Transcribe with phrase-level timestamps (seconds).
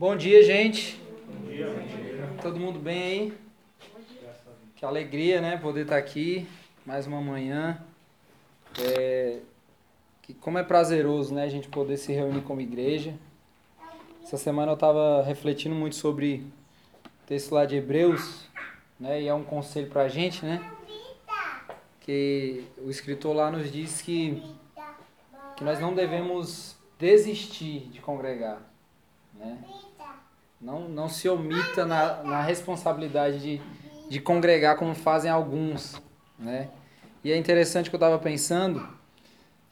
[0.00, 0.98] Bom dia, gente.
[1.28, 1.66] Bom dia.
[2.40, 3.38] Todo mundo bem aí?
[4.74, 5.58] Que alegria, né?
[5.58, 6.48] Poder estar aqui
[6.86, 7.84] mais uma manhã.
[8.78, 9.40] É,
[10.22, 11.44] que como é prazeroso, né?
[11.44, 13.14] A gente poder se reunir como igreja.
[14.22, 16.46] Essa semana eu estava refletindo muito sobre
[17.04, 18.48] o texto lá de Hebreus,
[18.98, 19.20] né?
[19.20, 20.72] E é um conselho para a gente, né?
[22.00, 24.42] Que o escritor lá nos diz que,
[25.58, 28.62] que nós não devemos desistir de congregar,
[29.34, 29.62] né?
[30.60, 33.62] Não, não se omita na, na responsabilidade de,
[34.10, 36.00] de congregar como fazem alguns,
[36.38, 36.68] né?
[37.24, 38.86] E é interessante que eu estava pensando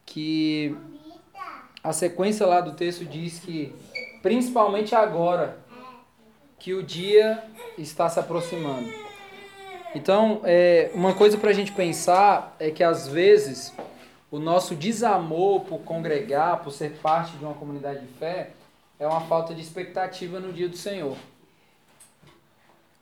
[0.07, 0.75] que
[1.85, 3.75] a sequência lá do texto diz que,
[4.23, 5.59] principalmente agora,
[6.59, 7.45] que o dia
[7.77, 8.89] está se aproximando.
[9.95, 13.75] Então, é, uma coisa para a gente pensar é que às vezes
[14.31, 18.51] o nosso desamor por congregar, por ser parte de uma comunidade de fé,
[18.99, 21.17] é uma falta de expectativa no dia do Senhor.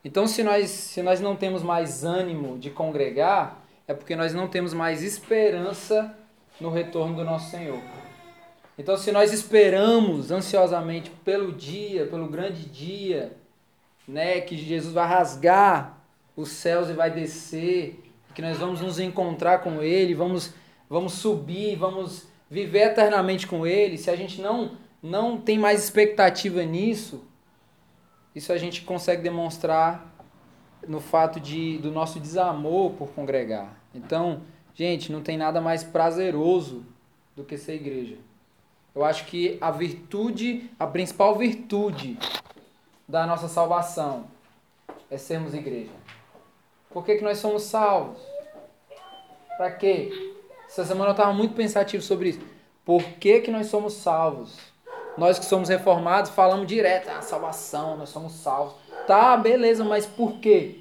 [0.04, 4.46] Então, se nós, se nós não temos mais ânimo de congregar, é porque nós não
[4.46, 6.16] temos mais esperança
[6.60, 7.80] no retorno do nosso Senhor.
[8.78, 13.32] Então, se nós esperamos ansiosamente pelo dia, pelo grande dia,
[14.06, 15.98] né, que Jesus vai rasgar
[16.36, 18.00] os céus e vai descer,
[18.34, 20.52] que nós vamos nos encontrar com Ele, vamos,
[20.90, 24.76] vamos subir, vamos viver eternamente com Ele, se a gente não
[25.06, 27.24] não tem mais expectativa nisso,
[28.34, 30.12] isso a gente consegue demonstrar
[30.86, 33.80] no fato de, do nosso desamor por congregar.
[33.94, 34.42] Então,
[34.74, 36.84] gente, não tem nada mais prazeroso
[37.34, 38.16] do que ser igreja.
[38.94, 42.18] Eu acho que a virtude, a principal virtude
[43.08, 44.26] da nossa salvação
[45.08, 45.92] é sermos igreja.
[46.90, 48.20] Por que, que nós somos salvos?
[49.56, 50.34] Para quê?
[50.66, 52.40] Essa semana eu estava muito pensativo sobre isso.
[52.84, 54.75] Por que, que nós somos salvos?
[55.16, 58.74] Nós que somos reformados falamos direto, ah, salvação, nós somos salvos.
[59.06, 60.80] Tá, beleza, mas por quê?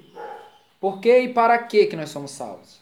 [0.80, 2.80] Por que e para que que nós somos salvos?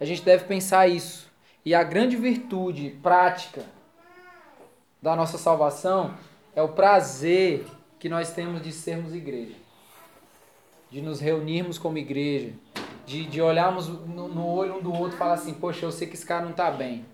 [0.00, 1.28] A gente deve pensar isso.
[1.64, 3.64] E a grande virtude prática
[5.02, 6.14] da nossa salvação
[6.54, 7.66] é o prazer
[7.98, 9.56] que nós temos de sermos igreja.
[10.90, 12.52] De nos reunirmos como igreja.
[13.04, 16.06] De, de olharmos no, no olho um do outro e falar assim, poxa, eu sei
[16.06, 17.04] que esse cara não está bem.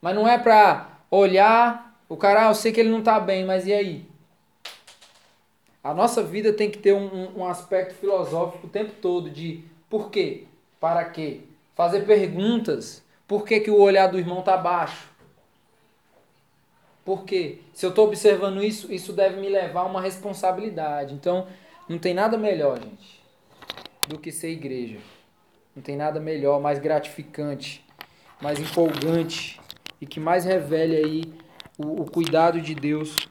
[0.00, 3.44] Mas não é para olhar o cara, ah, eu sei que ele não está bem,
[3.44, 4.06] mas e aí?
[5.82, 10.10] A nossa vida tem que ter um, um aspecto filosófico o tempo todo de por
[10.10, 10.44] quê?
[10.80, 11.40] Para quê?
[11.74, 13.04] Fazer perguntas.
[13.26, 15.08] Por que, que o olhar do irmão está baixo?
[17.04, 17.60] Por quê?
[17.72, 21.14] Se eu estou observando isso, isso deve me levar a uma responsabilidade.
[21.14, 21.46] Então,
[21.88, 23.22] não tem nada melhor, gente,
[24.08, 24.98] do que ser igreja.
[25.74, 27.84] Não tem nada melhor, mais gratificante,
[28.40, 29.60] mais empolgante
[30.00, 31.45] e que mais revele aí
[31.78, 33.28] o, o cuidado de Deus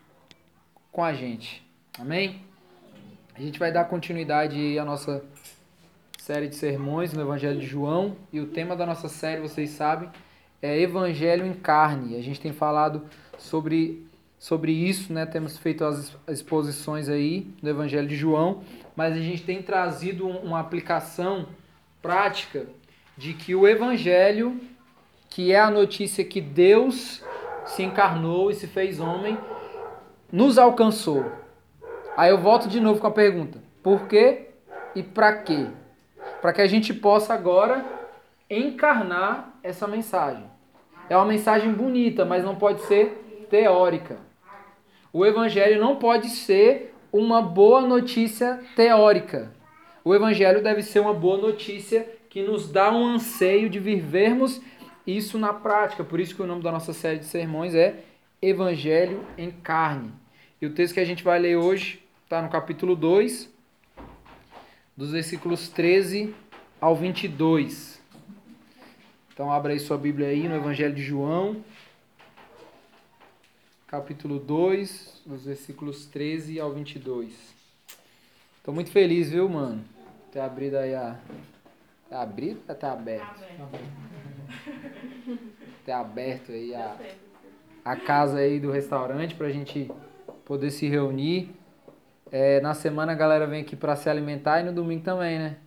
[0.91, 1.66] com a gente.
[2.00, 2.41] Amém?
[3.33, 5.23] A gente vai dar continuidade à nossa
[6.19, 10.09] série de sermões no Evangelho de João e o tema da nossa série, vocês sabem,
[10.61, 12.16] é Evangelho em carne.
[12.17, 13.03] A gente tem falado
[13.38, 14.07] sobre,
[14.39, 15.25] sobre isso, né?
[15.25, 18.63] Temos feito as exposições aí do Evangelho de João,
[18.95, 21.47] mas a gente tem trazido uma aplicação
[22.01, 22.66] prática
[23.17, 24.59] de que o Evangelho,
[25.29, 27.22] que é a notícia que Deus
[27.65, 29.37] se encarnou e se fez homem,
[30.31, 31.25] nos alcançou.
[32.15, 34.49] Aí eu volto de novo com a pergunta: por quê
[34.95, 35.67] e para quê?
[36.41, 37.85] Para que a gente possa agora
[38.49, 40.45] encarnar essa mensagem.
[41.09, 44.17] É uma mensagem bonita, mas não pode ser teórica.
[45.11, 49.51] O evangelho não pode ser uma boa notícia teórica.
[50.03, 54.61] O evangelho deve ser uma boa notícia que nos dá um anseio de vivermos
[55.05, 56.03] isso na prática.
[56.03, 58.03] Por isso que o nome da nossa série de sermões é
[58.41, 60.11] Evangelho em Carne.
[60.61, 63.49] E o texto que a gente vai ler hoje está no capítulo 2,
[64.95, 66.33] dos versículos 13
[66.79, 68.01] ao 22.
[69.33, 71.63] Então abra aí sua Bíblia aí no Evangelho de João,
[73.85, 77.33] capítulo 2, dos versículos 13 ao 22.
[78.57, 79.83] Estou muito feliz, viu, mano?
[80.31, 81.19] Ter abrido aí a.
[82.09, 83.39] Tá abrido ou tá aberto?
[83.39, 84.25] Tá aberto
[85.86, 86.95] ter aberto aí a,
[87.83, 89.92] a casa aí do restaurante para a gente
[90.45, 91.50] poder se reunir.
[92.31, 95.57] É, na semana a galera vem aqui para se alimentar e no domingo também, né?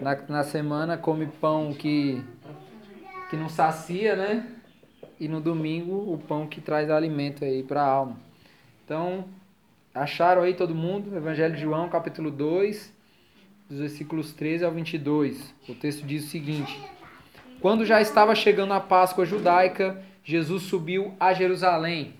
[0.00, 2.22] Na, na semana come pão que,
[3.28, 4.46] que não sacia, né?
[5.18, 8.16] E no domingo o pão que traz alimento aí para a alma.
[8.84, 9.24] Então,
[9.92, 11.16] acharam aí todo mundo?
[11.16, 12.94] Evangelho de João, capítulo 2,
[13.68, 15.54] dos versículos 13 ao 22.
[15.68, 16.80] O texto diz o seguinte:
[17.66, 22.14] quando já estava chegando a Páscoa judaica, Jesus subiu a Jerusalém.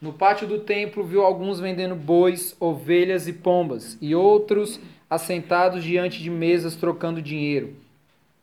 [0.00, 6.20] No pátio do templo viu alguns vendendo bois, ovelhas e pombas, e outros assentados diante
[6.20, 7.76] de mesas trocando dinheiro.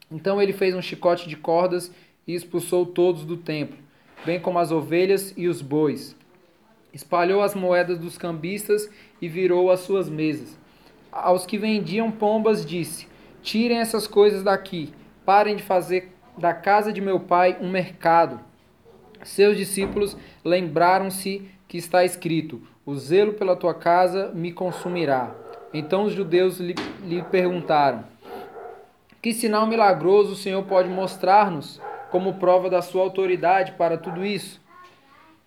[0.10, 1.92] Então ele fez um chicote de cordas
[2.26, 3.78] e expulsou todos do templo,
[4.26, 6.16] bem como as ovelhas e os bois.
[6.94, 8.90] Espalhou as moedas dos cambistas
[9.22, 10.58] e virou as suas mesas.
[11.12, 13.10] Aos que vendiam pombas disse:
[13.44, 14.94] Tirem essas coisas daqui,
[15.26, 18.40] parem de fazer da casa de meu pai um mercado.
[19.24, 25.34] Seus discípulos lembraram-se que está escrito: O zelo pela tua casa me consumirá.
[25.74, 28.04] Então os judeus lhe, lhe perguntaram:
[29.22, 34.62] Que sinal milagroso o Senhor pode mostrar-nos como prova da sua autoridade para tudo isso?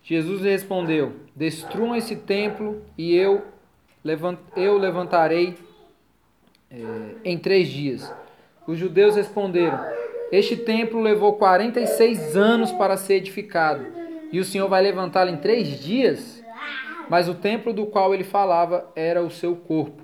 [0.02, 3.42] Jesus respondeu: Destruam esse templo e eu,
[4.02, 5.56] levant, eu levantarei
[6.70, 6.76] é,
[7.24, 8.12] em três dias.
[8.66, 9.78] Os judeus responderam:
[10.30, 13.86] Este templo levou 46 anos para ser edificado
[14.30, 16.44] e o Senhor vai levantá-lo em três dias?
[17.08, 20.02] Mas o templo do qual ele falava era o seu corpo.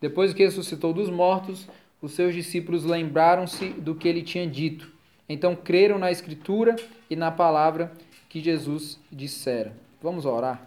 [0.00, 1.68] Depois que ressuscitou dos mortos,
[2.00, 4.90] os seus discípulos lembraram-se do que ele tinha dito.
[5.28, 6.76] Então creram na Escritura
[7.10, 7.92] e na palavra
[8.28, 9.72] que Jesus dissera.
[10.02, 10.66] Vamos orar.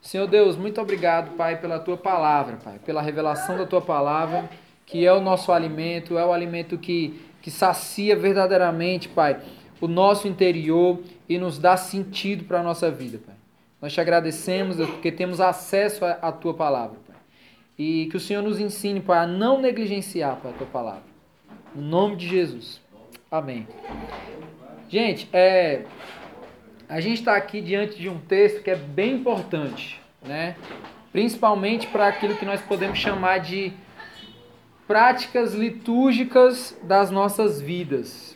[0.00, 4.48] Senhor Deus, muito obrigado, Pai, pela tua palavra, Pai, pela revelação da tua palavra,
[4.86, 9.40] que é o nosso alimento, é o alimento que, que sacia verdadeiramente, Pai,
[9.80, 13.34] o nosso interior e nos dá sentido para a nossa vida, Pai.
[13.80, 17.16] Nós te agradecemos, porque temos acesso à tua palavra, Pai.
[17.78, 21.02] E que o Senhor nos ensine, Pai, a não negligenciar, Pai, a tua palavra.
[21.74, 22.80] No nome de Jesus.
[23.30, 23.68] Amém.
[24.88, 25.82] Gente, é,
[26.88, 30.56] a gente está aqui diante de um texto que é bem importante, né?
[31.12, 33.72] Principalmente para aquilo que nós podemos chamar de
[34.88, 38.34] práticas litúrgicas das nossas vidas.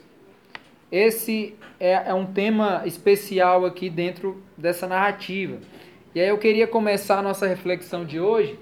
[0.90, 5.58] Esse é, é um tema especial aqui dentro dessa narrativa.
[6.14, 8.58] E aí eu queria começar a nossa reflexão de hoje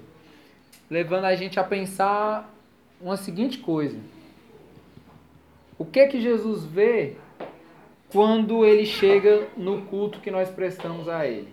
[0.89, 2.53] levando a gente a pensar
[3.01, 3.97] uma seguinte coisa.
[5.77, 7.15] O que que Jesus vê
[8.09, 11.49] quando ele chega no culto que nós prestamos a ele?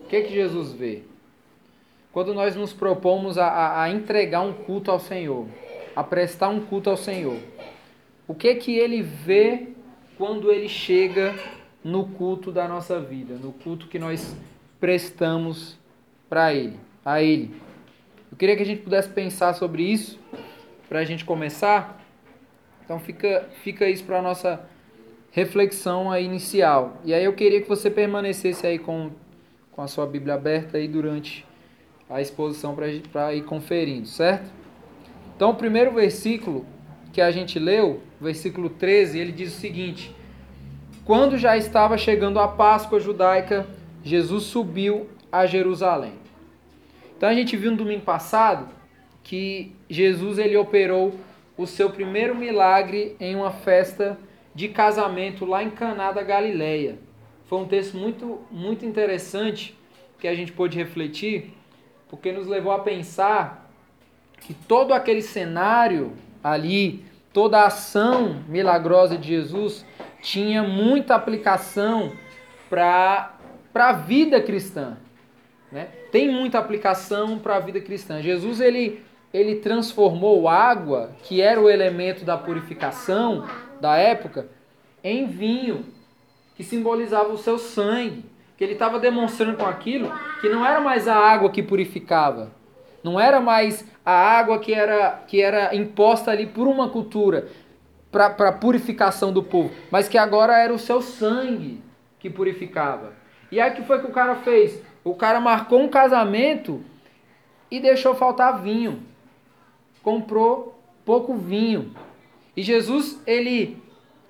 [0.00, 1.02] O que que Jesus vê?
[2.16, 5.46] Quando nós nos propomos a, a, a entregar um culto ao Senhor,
[5.94, 7.36] a prestar um culto ao Senhor,
[8.26, 9.68] o que que ele vê
[10.16, 11.34] quando ele chega
[11.84, 14.34] no culto da nossa vida, no culto que nós
[14.80, 15.78] prestamos
[16.26, 17.54] para ele, a ele.
[18.32, 20.18] Eu queria que a gente pudesse pensar sobre isso
[20.88, 22.02] para a gente começar.
[22.82, 24.66] Então fica fica isso para nossa
[25.32, 26.96] reflexão aí inicial.
[27.04, 29.10] E aí eu queria que você permanecesse aí com
[29.70, 31.45] com a sua Bíblia aberta aí durante
[32.08, 32.74] a exposição
[33.12, 34.50] para ir conferindo, certo?
[35.34, 36.64] Então, o primeiro versículo
[37.12, 40.14] que a gente leu, versículo 13, ele diz o seguinte:
[41.04, 43.66] Quando já estava chegando a Páscoa judaica,
[44.02, 46.12] Jesus subiu a Jerusalém.
[47.16, 48.68] Então a gente viu no domingo passado
[49.22, 51.14] que Jesus ele operou
[51.56, 54.18] o seu primeiro milagre em uma festa
[54.54, 56.98] de casamento lá em Caná da Galileia.
[57.46, 59.76] Foi um texto muito muito interessante
[60.18, 61.54] que a gente pôde refletir,
[62.08, 63.70] porque nos levou a pensar
[64.40, 66.12] que todo aquele cenário
[66.42, 69.84] ali, toda a ação milagrosa de Jesus
[70.22, 72.12] tinha muita aplicação
[72.68, 73.34] para
[73.74, 74.96] a vida cristã.
[75.70, 75.88] Né?
[76.12, 78.22] Tem muita aplicação para a vida cristã.
[78.22, 79.02] Jesus ele,
[79.32, 83.46] ele transformou água, que era o elemento da purificação
[83.80, 84.48] da época,
[85.02, 85.84] em vinho,
[86.56, 88.24] que simbolizava o seu sangue.
[88.56, 92.50] Que ele estava demonstrando com aquilo que não era mais a água que purificava,
[93.02, 97.48] não era mais a água que era, que era imposta ali por uma cultura
[98.10, 101.82] para purificação do povo, mas que agora era o seu sangue
[102.18, 103.12] que purificava.
[103.52, 104.82] E aí o que foi que o cara fez?
[105.04, 106.82] O cara marcou um casamento
[107.70, 109.02] e deixou faltar vinho.
[110.02, 111.94] Comprou pouco vinho.
[112.56, 113.80] E Jesus, ele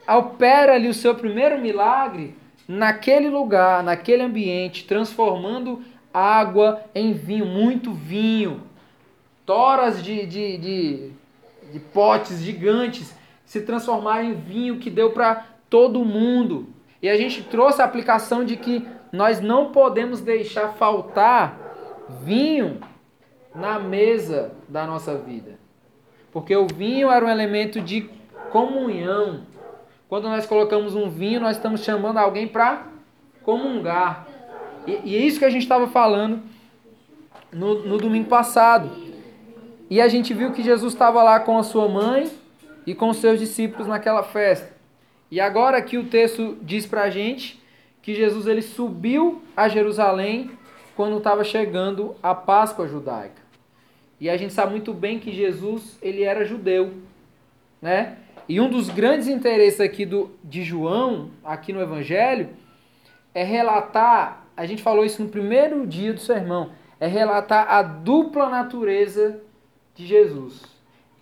[0.06, 2.37] opera ali o seu primeiro milagre
[2.67, 5.83] naquele lugar, naquele ambiente, transformando
[6.13, 8.63] água em vinho, muito vinho
[9.47, 11.11] toras de, de, de,
[11.73, 16.67] de potes gigantes se transformaram em vinho que deu para todo mundo.
[17.01, 21.59] E a gente trouxe a aplicação de que nós não podemos deixar faltar
[22.23, 22.81] vinho
[23.55, 25.59] na mesa da nossa vida.
[26.33, 28.11] Porque o vinho era um elemento de
[28.51, 29.43] comunhão.
[30.09, 32.87] Quando nós colocamos um vinho, nós estamos chamando alguém para
[33.43, 34.27] comungar.
[34.87, 36.43] E, e, é isso que a gente estava falando
[37.53, 38.91] no, no domingo passado.
[39.91, 42.31] E a gente viu que Jesus estava lá com a sua mãe
[42.87, 44.75] e com os seus discípulos naquela festa.
[45.31, 47.61] E agora aqui o texto diz para a gente
[48.01, 50.53] que Jesus ele subiu a Jerusalém
[50.95, 53.43] quando estava chegando a Páscoa judaica.
[54.21, 56.95] E a gente sabe muito bem que Jesus ele era judeu,
[57.83, 58.19] né?
[58.49, 62.50] E um dos grandes interesses aqui do, de João, aqui no Evangelho,
[63.35, 68.49] é relatar, a gente falou isso no primeiro dia do sermão, é relatar a dupla
[68.49, 69.41] natureza
[69.95, 70.62] de Jesus.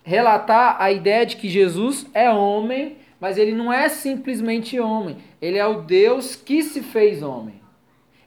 [0.03, 5.57] Relatar a ideia de que Jesus é homem, mas ele não é simplesmente homem, ele
[5.57, 7.59] é o Deus que se fez homem.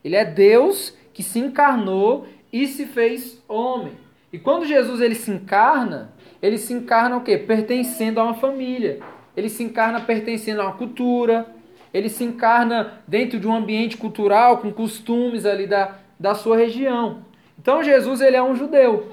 [0.02, 3.92] Ele é Deus que se encarnou e se fez homem.
[4.32, 7.36] E quando Jesus ele se encarna, ele se encarna o quê?
[7.36, 9.00] Pertencendo a uma família.
[9.36, 11.46] Ele se encarna pertencendo a uma cultura.
[11.92, 17.22] Ele se encarna dentro de um ambiente cultural, com costumes ali da, da sua região.
[17.58, 19.08] Então Jesus ele é um judeu.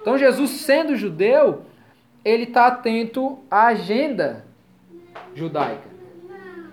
[0.00, 1.62] Então Jesus sendo judeu,
[2.24, 4.44] ele está atento à agenda
[5.34, 5.94] judaica.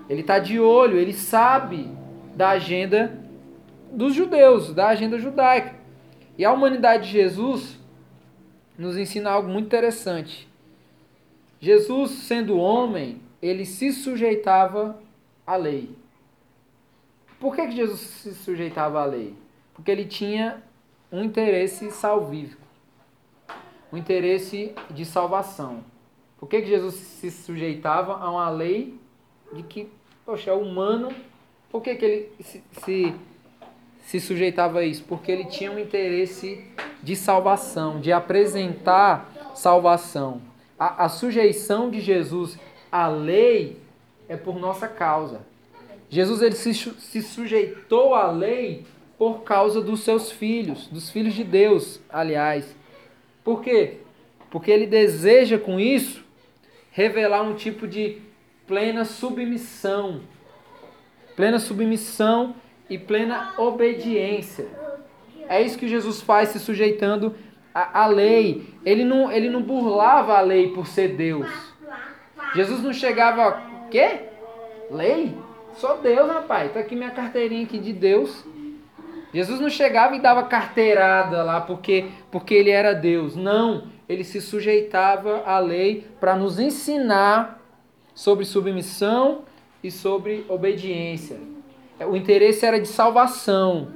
[0.09, 1.89] Ele está de olho, ele sabe
[2.35, 3.17] da agenda
[3.91, 5.75] dos judeus, da agenda judaica.
[6.37, 7.79] E a humanidade de Jesus
[8.77, 10.47] nos ensina algo muito interessante.
[11.59, 14.99] Jesus, sendo homem, ele se sujeitava
[15.45, 15.95] à lei.
[17.39, 19.35] Por que, que Jesus se sujeitava à lei?
[19.73, 20.61] Porque ele tinha
[21.11, 22.61] um interesse salvífico,
[23.91, 25.83] um interesse de salvação.
[26.39, 28.99] Por que, que Jesus se sujeitava a uma lei
[29.53, 29.89] de que,
[30.25, 31.09] poxa, é humano?
[31.69, 33.15] Por que, que ele se, se
[34.11, 35.05] se sujeitava a isso?
[35.07, 36.65] Porque ele tinha um interesse
[37.01, 40.41] de salvação, de apresentar salvação.
[40.77, 42.59] A, a sujeição de Jesus
[42.91, 43.77] à lei
[44.27, 45.39] é por nossa causa.
[46.09, 48.83] Jesus ele se, se sujeitou à lei
[49.17, 52.75] por causa dos seus filhos, dos filhos de Deus, aliás.
[53.45, 53.99] Por quê?
[54.49, 56.21] Porque ele deseja com isso
[56.91, 58.17] revelar um tipo de
[58.67, 60.19] plena submissão.
[61.33, 62.53] Plena submissão
[62.91, 64.67] e plena obediência.
[65.47, 67.33] É isso que Jesus faz se sujeitando
[67.73, 68.67] à, à lei.
[68.85, 71.47] Ele não, ele não burlava a lei por ser Deus.
[72.53, 74.23] Jesus não chegava, quê?
[74.91, 75.33] Lei?
[75.75, 76.73] Sou Deus, rapaz.
[76.73, 78.45] Tá aqui minha carteirinha aqui de Deus.
[79.33, 83.37] Jesus não chegava e dava carteirada lá porque, porque ele era Deus.
[83.37, 87.61] Não, ele se sujeitava à lei para nos ensinar
[88.13, 89.43] sobre submissão
[89.81, 91.60] e sobre obediência.
[92.05, 93.93] O interesse era de salvação.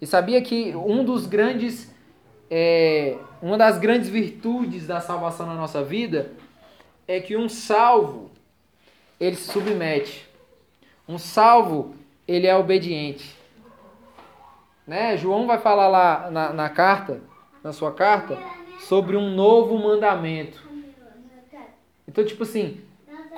[0.00, 1.92] E sabia que um dos grandes,
[2.50, 6.32] é, uma das grandes virtudes da salvação na nossa vida
[7.06, 8.30] é que um salvo
[9.18, 10.28] ele se submete.
[11.08, 11.94] Um salvo
[12.26, 13.36] ele é obediente.
[14.86, 15.16] Né?
[15.16, 17.20] João vai falar lá na, na carta,
[17.62, 18.38] na sua carta,
[18.80, 20.66] sobre um novo mandamento.
[22.06, 22.80] Então, tipo assim,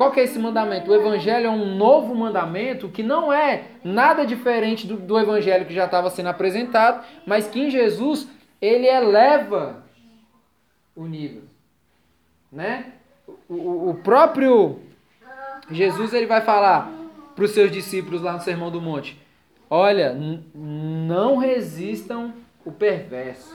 [0.00, 0.90] qual que é esse mandamento?
[0.90, 5.74] O evangelho é um novo mandamento que não é nada diferente do, do evangelho que
[5.74, 8.26] já estava sendo apresentado, mas que em Jesus
[8.62, 9.84] ele eleva
[10.96, 11.42] o nível.
[12.50, 12.94] Né?
[13.46, 14.80] O, o próprio
[15.70, 16.90] Jesus ele vai falar
[17.36, 19.20] para os seus discípulos lá no Sermão do Monte:
[19.68, 20.16] Olha,
[20.54, 22.32] não resistam
[22.64, 23.54] o perverso.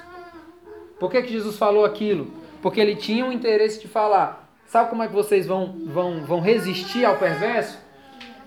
[1.00, 2.32] Por que, que Jesus falou aquilo?
[2.62, 6.40] Porque ele tinha o interesse de falar: Sabe como é que vocês vão, vão, vão
[6.40, 7.80] resistir ao perverso?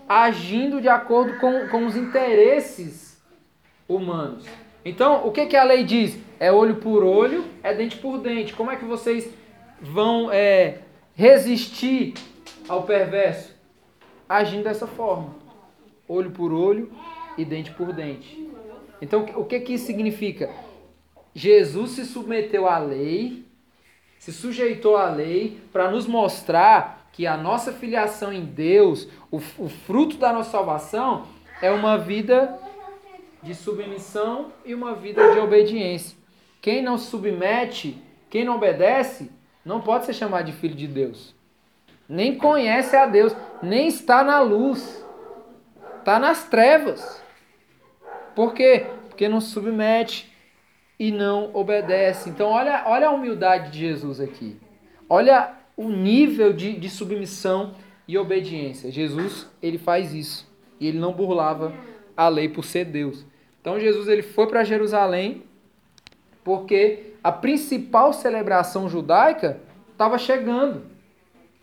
[0.08, 3.22] Agindo de acordo com, com os interesses
[3.88, 4.44] humanos.
[4.84, 6.18] Então, o que, que a lei diz?
[6.40, 8.52] É olho por olho, é dente por dente.
[8.52, 9.32] Como é que vocês
[9.80, 10.78] vão é,
[11.14, 12.14] resistir
[12.68, 13.54] ao perverso?
[14.28, 15.34] Agindo dessa forma.
[16.06, 16.90] Olho por olho
[17.37, 18.48] e dente por dente.
[19.00, 20.50] Então, o que, que isso significa?
[21.34, 23.48] Jesus se submeteu à lei
[24.18, 29.68] se sujeitou à lei para nos mostrar que a nossa filiação em Deus, o, o
[29.68, 31.26] fruto da nossa salvação,
[31.60, 32.58] é uma vida
[33.42, 36.16] de submissão e uma vida de obediência.
[36.60, 39.30] Quem não submete, quem não obedece,
[39.64, 41.34] não pode ser chamado de filho de Deus.
[42.08, 45.04] Nem conhece a Deus, nem está na luz.
[45.98, 47.22] Está nas trevas.
[48.34, 48.87] Por quê?
[49.08, 50.32] Porque não submete,
[50.99, 52.28] e não obedece.
[52.28, 54.57] Então, olha, olha a humildade de Jesus aqui.
[55.09, 57.75] Olha o nível de, de submissão
[58.07, 58.90] e obediência.
[58.90, 60.50] Jesus, ele faz isso.
[60.81, 61.73] E ele não burlava
[62.17, 63.25] a lei por ser Deus.
[63.61, 65.45] Então, Jesus ele foi para Jerusalém
[66.43, 69.61] porque a principal celebração judaica
[69.93, 70.87] estava chegando.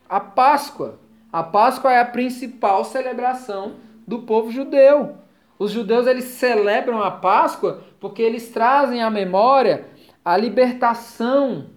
[0.07, 0.99] A Páscoa.
[1.31, 3.75] A Páscoa é a principal celebração
[4.07, 5.17] do povo judeu.
[5.57, 9.85] Os judeus eles celebram a Páscoa porque eles trazem à memória
[10.23, 11.67] a libertação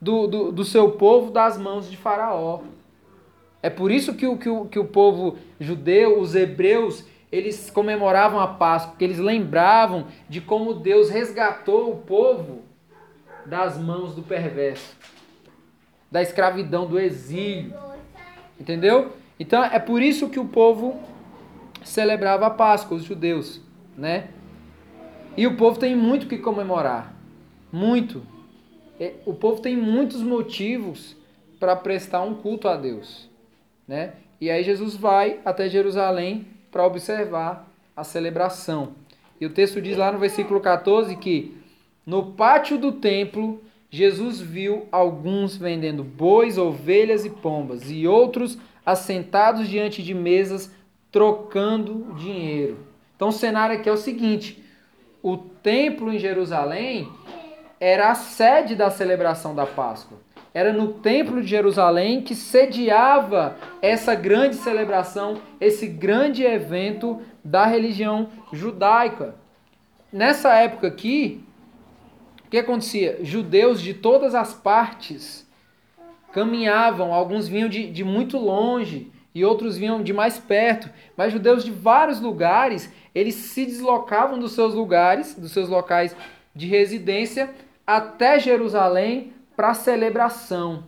[0.00, 2.62] do, do, do seu povo das mãos de Faraó.
[3.62, 8.40] É por isso que o, que o, que o povo judeu, os hebreus, eles comemoravam
[8.40, 8.92] a Páscoa?
[8.92, 12.62] Porque eles lembravam de como Deus resgatou o povo
[13.44, 14.96] das mãos do perverso,
[16.10, 17.74] da escravidão, do exílio.
[18.58, 19.12] Entendeu?
[19.38, 21.00] Então é por isso que o povo
[21.86, 23.60] celebrava a Páscoa, os judeus,
[23.96, 24.28] né?
[25.36, 27.14] E o povo tem muito que comemorar.
[27.72, 28.22] Muito.
[28.98, 31.16] É, o povo tem muitos motivos
[31.60, 33.30] para prestar um culto a Deus,
[33.86, 34.14] né?
[34.40, 38.94] E aí Jesus vai até Jerusalém para observar a celebração.
[39.40, 41.56] E o texto diz lá no versículo 14 que
[42.04, 49.68] no pátio do templo Jesus viu alguns vendendo bois, ovelhas e pombas, e outros assentados
[49.68, 50.74] diante de mesas
[51.16, 52.76] trocando dinheiro.
[53.16, 54.62] Então o cenário aqui é o seguinte:
[55.22, 57.08] o templo em Jerusalém
[57.80, 60.18] era a sede da celebração da Páscoa.
[60.52, 68.28] Era no templo de Jerusalém que sediava essa grande celebração, esse grande evento da religião
[68.52, 69.36] judaica.
[70.12, 71.42] Nessa época aqui,
[72.44, 73.20] o que acontecia?
[73.22, 75.50] Judeus de todas as partes
[76.30, 81.62] caminhavam, alguns vinham de, de muito longe e outros vinham de mais perto, mas judeus
[81.62, 86.16] de vários lugares, eles se deslocavam dos seus lugares, dos seus locais
[86.54, 87.50] de residência
[87.86, 90.84] até Jerusalém para celebração.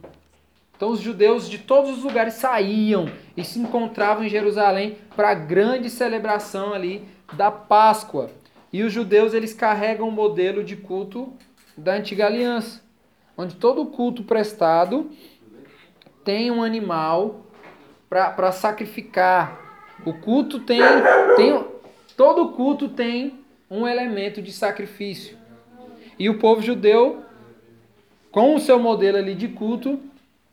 [0.74, 5.34] Então os judeus de todos os lugares saíam e se encontravam em Jerusalém para a
[5.34, 8.30] grande celebração ali da Páscoa.
[8.72, 11.34] E os judeus eles carregam o modelo de culto
[11.76, 12.82] da antiga aliança,
[13.36, 15.10] onde todo culto prestado
[16.24, 17.44] tem um animal
[18.08, 19.66] para sacrificar.
[20.04, 20.80] O culto tem,
[21.36, 21.64] tem
[22.16, 25.36] todo culto tem um elemento de sacrifício.
[26.18, 27.22] E o povo judeu,
[28.30, 30.00] com o seu modelo ali de culto,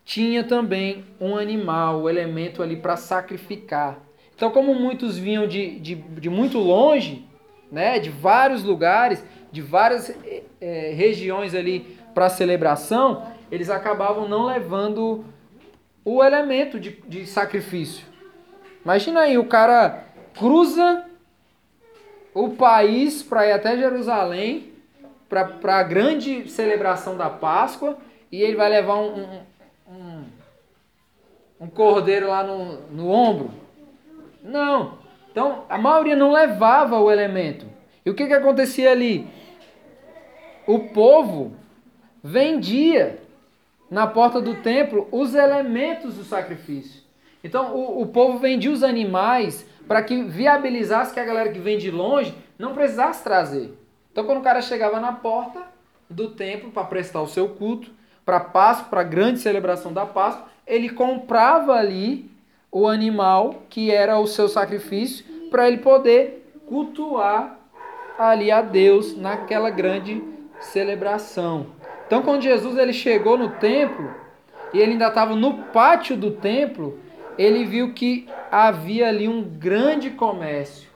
[0.04, 3.98] tinha também um animal, o um elemento ali para sacrificar.
[4.34, 7.26] Então, como muitos vinham de, de, de muito longe,
[7.72, 10.14] né, de vários lugares, de várias
[10.60, 15.24] é, regiões ali para celebração, eles acabavam não levando
[16.06, 18.06] o elemento de, de sacrifício.
[18.84, 20.04] Imagina aí, o cara
[20.38, 21.04] cruza
[22.32, 24.72] o país para ir até Jerusalém
[25.28, 27.98] para a grande celebração da Páscoa
[28.30, 29.40] e ele vai levar um, um,
[29.88, 30.24] um,
[31.62, 33.50] um cordeiro lá no, no ombro.
[34.40, 34.98] Não.
[35.32, 37.66] Então, a maioria não levava o elemento.
[38.04, 39.26] E o que, que acontecia ali?
[40.68, 41.56] O povo
[42.22, 43.25] vendia
[43.90, 47.02] na porta do templo os elementos do sacrifício.
[47.42, 51.78] Então, o, o povo vendia os animais para que viabilizasse que a galera que vem
[51.78, 53.72] de longe não precisasse trazer.
[54.10, 55.62] Então, quando o cara chegava na porta
[56.08, 57.90] do templo para prestar o seu culto,
[58.24, 62.28] para Páscoa, para a grande celebração da Páscoa, ele comprava ali
[62.72, 67.58] o animal que era o seu sacrifício para ele poder cultuar
[68.18, 70.22] ali a Deus naquela grande
[70.60, 71.66] celebração.
[72.06, 74.14] Então, quando Jesus ele chegou no templo
[74.72, 76.98] e ele ainda estava no pátio do templo,
[77.36, 80.86] ele viu que havia ali um grande comércio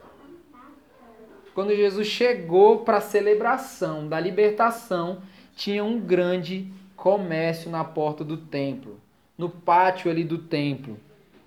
[1.53, 5.21] quando Jesus chegou para a celebração da libertação,
[5.55, 8.99] tinha um grande comércio na porta do templo,
[9.37, 10.97] no pátio ali do templo,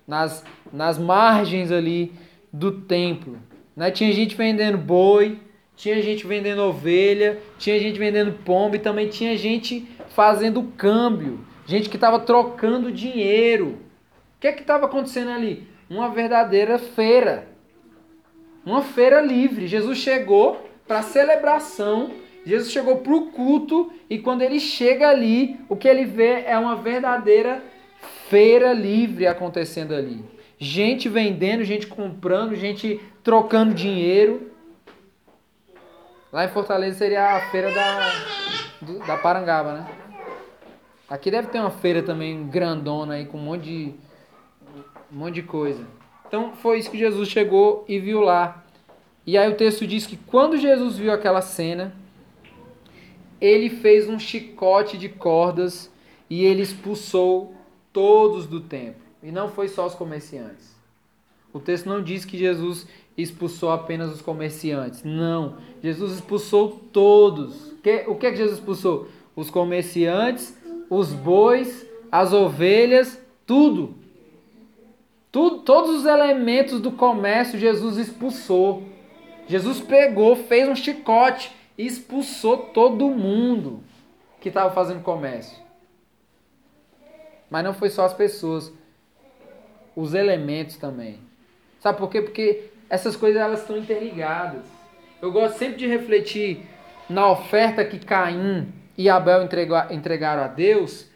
[0.07, 2.13] nas, nas margens ali
[2.53, 3.39] do templo.
[3.75, 3.89] Né?
[3.89, 5.39] Tinha gente vendendo boi,
[5.75, 11.89] tinha gente vendendo ovelha, tinha gente vendendo pombo e também tinha gente fazendo câmbio, gente
[11.89, 13.77] que estava trocando dinheiro.
[14.37, 15.67] O que é que estava acontecendo ali?
[15.89, 17.55] Uma verdadeira feira
[18.65, 19.67] uma feira livre.
[19.67, 22.11] Jesus chegou para a celebração,
[22.45, 26.57] Jesus chegou para o culto e quando ele chega ali, o que ele vê é
[26.57, 27.63] uma verdadeira
[28.27, 30.23] feira livre acontecendo ali.
[30.57, 34.51] Gente vendendo, gente comprando, gente trocando dinheiro.
[36.35, 39.87] Lá em Fortaleza seria a feira da, da Parangaba, né?
[41.07, 43.95] Aqui deve ter uma feira também grandona aí com um monte de,
[45.13, 45.87] um monte de coisa.
[46.27, 48.65] Então foi isso que Jesus chegou e viu lá.
[49.25, 51.95] E aí o texto diz que quando Jesus viu aquela cena,
[53.39, 55.89] ele fez um chicote de cordas
[56.29, 57.55] e ele expulsou
[57.93, 59.01] todos do templo.
[59.23, 60.74] E não foi só os comerciantes.
[61.55, 62.85] O texto não diz que Jesus
[63.17, 65.05] expulsou apenas os comerciantes.
[65.05, 65.55] Não.
[65.81, 67.71] Jesus expulsou todos.
[68.07, 69.07] O que, é que Jesus expulsou?
[69.33, 70.53] Os comerciantes,
[70.89, 73.95] os bois, as ovelhas, tudo.
[75.31, 78.83] Tudo, todos os elementos do comércio Jesus expulsou.
[79.47, 83.79] Jesus pegou, fez um chicote e expulsou todo mundo
[84.41, 85.57] que estava fazendo comércio.
[87.49, 88.73] Mas não foi só as pessoas,
[89.95, 91.23] os elementos também.
[91.85, 92.19] Sabe por quê?
[92.19, 94.63] Porque essas coisas elas estão interligadas.
[95.21, 96.61] Eu gosto sempre de refletir
[97.07, 99.47] na oferta que Caim e Abel
[99.91, 101.07] entregaram a Deus,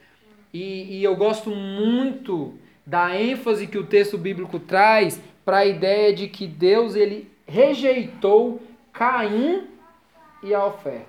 [0.54, 2.54] e, e eu gosto muito
[2.86, 8.62] da ênfase que o texto bíblico traz para a ideia de que Deus ele rejeitou
[8.94, 9.64] Caim
[10.44, 11.08] e a oferta.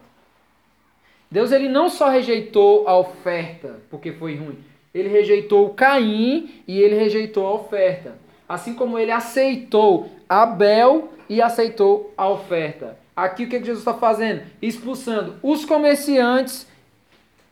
[1.30, 4.58] Deus ele não só rejeitou a oferta porque foi ruim,
[4.94, 8.29] ele rejeitou Caim e ele rejeitou a oferta.
[8.50, 12.98] Assim como ele aceitou Abel e aceitou a oferta.
[13.14, 14.42] Aqui o que Jesus está fazendo?
[14.60, 16.66] Expulsando os comerciantes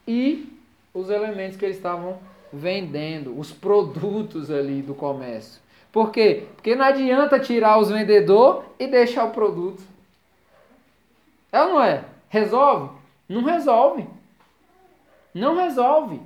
[0.08, 0.52] e
[0.92, 2.18] os elementos que eles estavam
[2.52, 5.62] vendendo, os produtos ali do comércio.
[5.92, 6.48] Por quê?
[6.56, 9.80] Porque não adianta tirar os vendedores e deixar o produto.
[11.52, 12.06] É ou não é?
[12.28, 12.90] Resolve?
[13.28, 14.04] Não resolve.
[15.32, 16.20] Não resolve.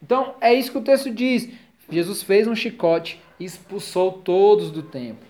[0.00, 1.48] Então, é isso que o texto diz.
[1.90, 5.26] Jesus fez um chicote expulsou todos do templo.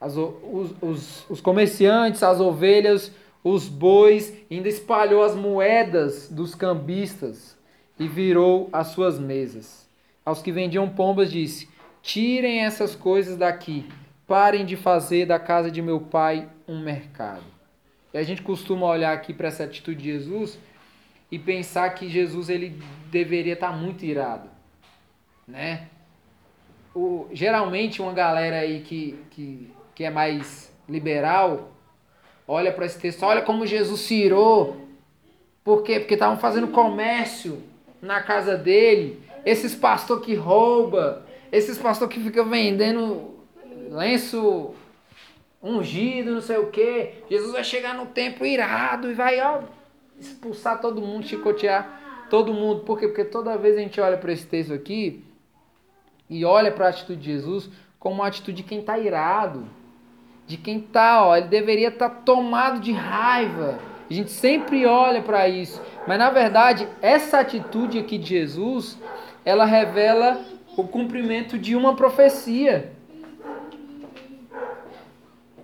[0.00, 7.56] As, os, os, os comerciantes, as ovelhas, os bois, ainda espalhou as moedas dos cambistas
[7.98, 9.88] e virou as suas mesas.
[10.24, 11.68] Aos que vendiam pombas, disse:
[12.02, 13.86] Tirem essas coisas daqui,
[14.26, 17.44] parem de fazer da casa de meu pai um mercado.
[18.12, 20.58] E a gente costuma olhar aqui para essa atitude de Jesus
[21.30, 24.48] e pensar que Jesus ele deveria estar muito irado,
[25.48, 25.88] né?
[26.94, 31.74] O, geralmente uma galera aí que, que, que é mais liberal
[32.46, 34.76] olha para esse texto, olha como Jesus irou.
[35.62, 35.98] Por quê?
[35.98, 37.62] Porque estavam fazendo comércio
[38.00, 39.22] na casa dele.
[39.44, 43.34] Esses pastor que rouba, esses pastor que fica vendendo
[43.90, 44.74] lenço
[45.62, 47.14] ungido, não sei o quê.
[47.30, 49.62] Jesus vai chegar no templo irado e vai, ó,
[50.18, 52.82] expulsar todo mundo, chicotear todo mundo.
[52.82, 53.08] Por quê?
[53.08, 55.23] Porque toda vez a gente olha para esse texto aqui
[56.28, 59.66] e olha para a atitude de Jesus como uma atitude de quem está irado,
[60.46, 63.78] de quem está, ó, ele deveria estar tá tomado de raiva.
[64.10, 68.98] A gente sempre olha para isso, mas na verdade essa atitude aqui de Jesus,
[69.44, 70.40] ela revela
[70.76, 72.92] o cumprimento de uma profecia.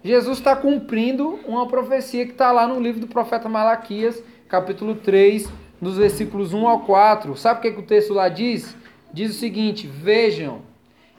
[0.02, 5.46] Jesus está cumprindo uma profecia que está lá no livro do profeta Malaquias, capítulo 3,
[5.78, 7.36] nos versículos 1 ao 4.
[7.36, 8.74] Sabe o que, que o texto lá diz?
[9.12, 10.62] Diz o seguinte: Vejam,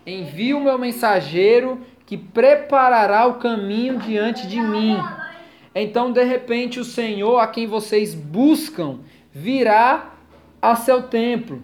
[0.06, 4.98] envio o meu mensageiro que preparará o caminho diante de mim.
[5.74, 9.00] Então, de repente, o Senhor a quem vocês buscam
[9.32, 10.12] virá
[10.62, 11.62] a seu templo.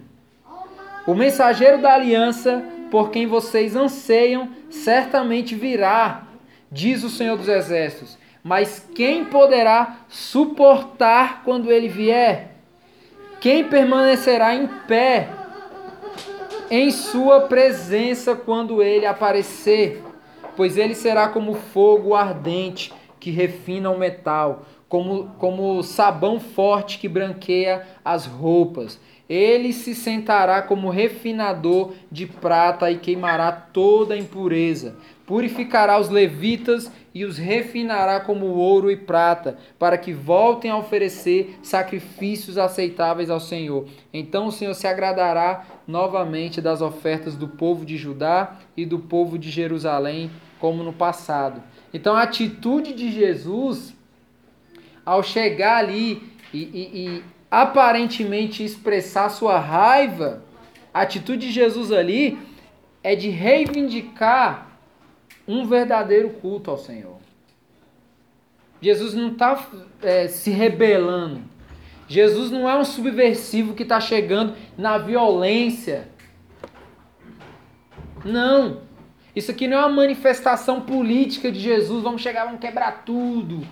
[1.06, 6.28] O mensageiro da aliança, por quem vocês anseiam, certamente virá
[6.70, 8.18] diz o Senhor dos Exércitos.
[8.42, 12.54] Mas quem poderá suportar quando ele vier?
[13.40, 15.28] Quem permanecerá em pé
[16.70, 20.02] em sua presença quando ele aparecer?
[20.56, 27.08] Pois ele será como fogo ardente que refina o metal, como, como sabão forte que
[27.08, 29.00] branqueia as roupas.
[29.28, 34.96] Ele se sentará como refinador de prata e queimará toda impureza
[35.28, 41.58] purificará os levitas e os refinará como ouro e prata, para que voltem a oferecer
[41.62, 43.86] sacrifícios aceitáveis ao Senhor.
[44.10, 49.38] Então o Senhor se agradará novamente das ofertas do povo de Judá e do povo
[49.38, 51.62] de Jerusalém, como no passado.
[51.92, 53.94] Então a atitude de Jesus,
[55.04, 56.22] ao chegar ali
[56.54, 60.42] e, e, e aparentemente expressar sua raiva,
[60.94, 62.38] a atitude de Jesus ali
[63.02, 64.67] é de reivindicar
[65.48, 67.16] um verdadeiro culto ao Senhor.
[68.80, 69.66] Jesus não está
[70.02, 71.40] é, se rebelando.
[72.06, 76.08] Jesus não é um subversivo que está chegando na violência.
[78.24, 78.82] Não.
[79.34, 82.02] Isso aqui não é uma manifestação política de Jesus.
[82.02, 83.66] Vamos chegar, vamos quebrar tudo.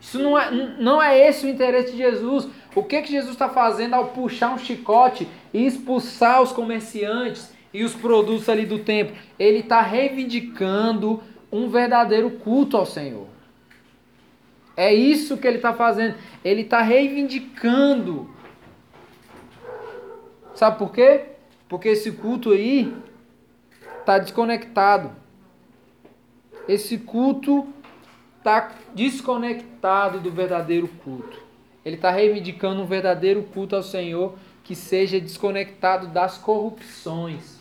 [0.00, 2.48] Isso não é, não é esse o interesse de Jesus.
[2.74, 7.84] O que, que Jesus está fazendo ao puxar um chicote e expulsar os comerciantes e
[7.84, 9.16] os produtos ali do templo.
[9.38, 13.26] Ele está reivindicando um verdadeiro culto ao Senhor.
[14.76, 16.16] É isso que ele está fazendo.
[16.44, 18.30] Ele está reivindicando.
[20.54, 21.26] Sabe por quê?
[21.68, 22.94] Porque esse culto aí
[24.00, 25.12] está desconectado.
[26.68, 27.66] Esse culto
[28.38, 31.40] está desconectado do verdadeiro culto.
[31.84, 37.51] Ele está reivindicando um verdadeiro culto ao Senhor que seja desconectado das corrupções.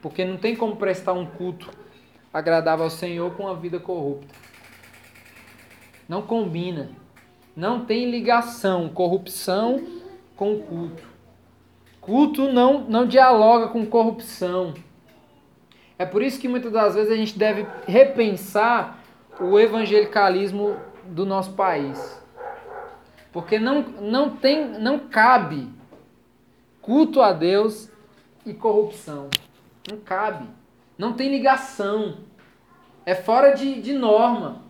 [0.00, 1.70] Porque não tem como prestar um culto
[2.32, 4.34] agradável ao Senhor com uma vida corrupta.
[6.08, 6.90] Não combina.
[7.56, 9.84] Não tem ligação corrupção
[10.36, 11.02] com culto.
[12.00, 14.74] Culto não, não dialoga com corrupção.
[15.98, 19.02] É por isso que muitas das vezes a gente deve repensar
[19.40, 22.22] o evangelicalismo do nosso país.
[23.32, 25.68] Porque não, não, tem, não cabe
[26.80, 27.90] culto a Deus
[28.46, 29.28] e corrupção.
[29.90, 30.46] Não cabe.
[30.96, 32.18] Não tem ligação.
[33.06, 34.62] É fora de, de norma.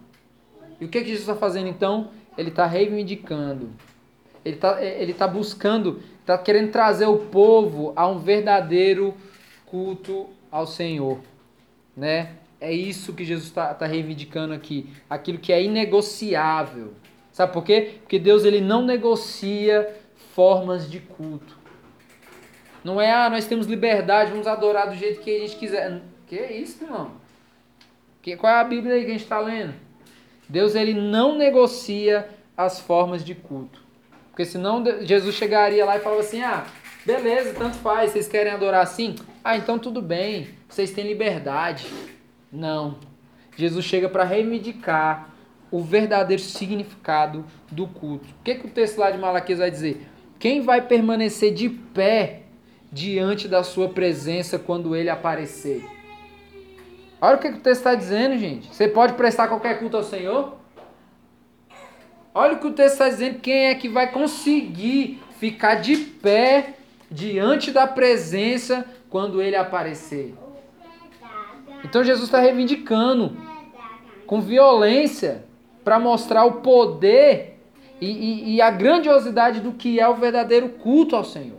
[0.81, 2.11] E o que, que Jesus está fazendo então?
[2.37, 3.70] Ele está reivindicando.
[4.44, 9.14] Ele está ele tá buscando, está querendo trazer o povo a um verdadeiro
[9.66, 11.18] culto ao Senhor.
[11.96, 12.37] Né?
[12.61, 14.88] É isso que Jesus está tá reivindicando aqui.
[15.11, 16.92] Aquilo que é inegociável.
[17.33, 17.98] Sabe por quê?
[18.00, 19.96] Porque Deus ele não negocia
[20.35, 21.57] formas de culto.
[22.85, 26.01] Não é, ah, nós temos liberdade, vamos adorar do jeito que a gente quiser.
[26.27, 27.12] Que é isso, irmão?
[28.23, 29.75] Que, qual é a Bíblia aí que a gente está lendo?
[30.49, 33.81] Deus ele não negocia as formas de culto.
[34.31, 36.64] Porque senão Jesus chegaria lá e falava assim: ah,
[37.05, 39.17] beleza, tanto faz, vocês querem adorar assim?
[39.43, 41.87] Ah, então tudo bem, vocês têm liberdade.
[42.53, 42.97] Não.
[43.57, 45.31] Jesus chega para reivindicar
[45.71, 48.27] o verdadeiro significado do culto.
[48.41, 50.07] O que, que o texto lá de Malaquias vai dizer?
[50.38, 52.43] Quem vai permanecer de pé
[52.90, 55.85] diante da sua presença quando ele aparecer?
[57.20, 58.74] Olha o que, o texto está dizendo, gente.
[58.74, 60.57] Você pode prestar qualquer culto ao Senhor?
[62.33, 63.40] Olha o que o texto está dizendo.
[63.40, 66.74] Quem é que vai conseguir ficar de pé
[67.11, 70.35] diante da presença quando ele aparecer?
[71.85, 73.37] Então Jesus está reivindicando
[74.27, 75.44] com violência
[75.83, 77.59] para mostrar o poder
[78.01, 81.59] e, e, e, a grandiosidade do que é o verdadeiro culto ao Senhor.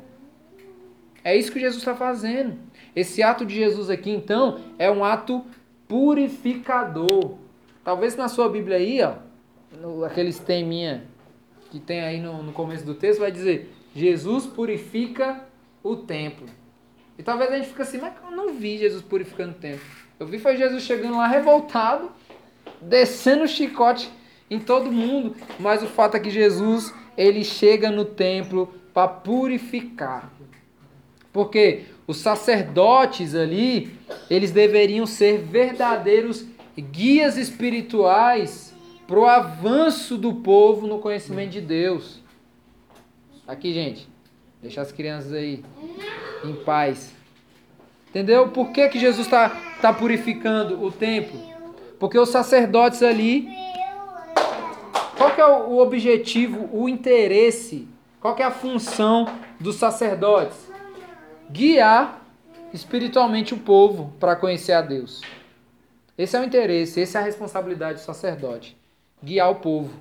[1.23, 2.57] É isso que Jesus está fazendo.
[2.95, 5.43] Esse ato de Jesus aqui, então, é um ato
[5.87, 7.37] purificador.
[7.83, 9.15] Talvez na sua Bíblia aí, ó,
[9.79, 11.03] no, aqueles teminha
[11.69, 15.43] que tem aí no, no começo do texto, vai dizer: Jesus purifica
[15.83, 16.47] o templo.
[17.17, 19.85] E talvez a gente fique assim, mas eu não vi Jesus purificando o templo.
[20.19, 22.11] Eu vi foi Jesus chegando lá revoltado,
[22.81, 24.09] descendo o chicote
[24.49, 30.31] em todo mundo, mas o fato é que Jesus, ele chega no templo para purificar.
[31.31, 33.91] Porque os sacerdotes ali,
[34.29, 36.45] eles deveriam ser verdadeiros
[36.77, 38.73] guias espirituais
[39.07, 42.19] para o avanço do povo no conhecimento de Deus.
[43.47, 44.07] Aqui, gente,
[44.61, 45.63] deixa as crianças aí
[46.43, 47.13] em paz.
[48.09, 48.49] Entendeu?
[48.49, 49.49] Por que, que Jesus está
[49.81, 51.39] tá purificando o templo?
[51.99, 53.47] Porque os sacerdotes ali.
[55.17, 57.87] Qual que é o objetivo, o interesse?
[58.21, 59.27] Qual que é a função
[59.59, 60.68] dos sacerdotes?
[61.51, 62.21] Guiar
[62.71, 65.21] espiritualmente o povo para conhecer a Deus.
[66.15, 68.77] Esse é o interesse, essa é a responsabilidade do sacerdote.
[69.23, 69.91] Guiar o povo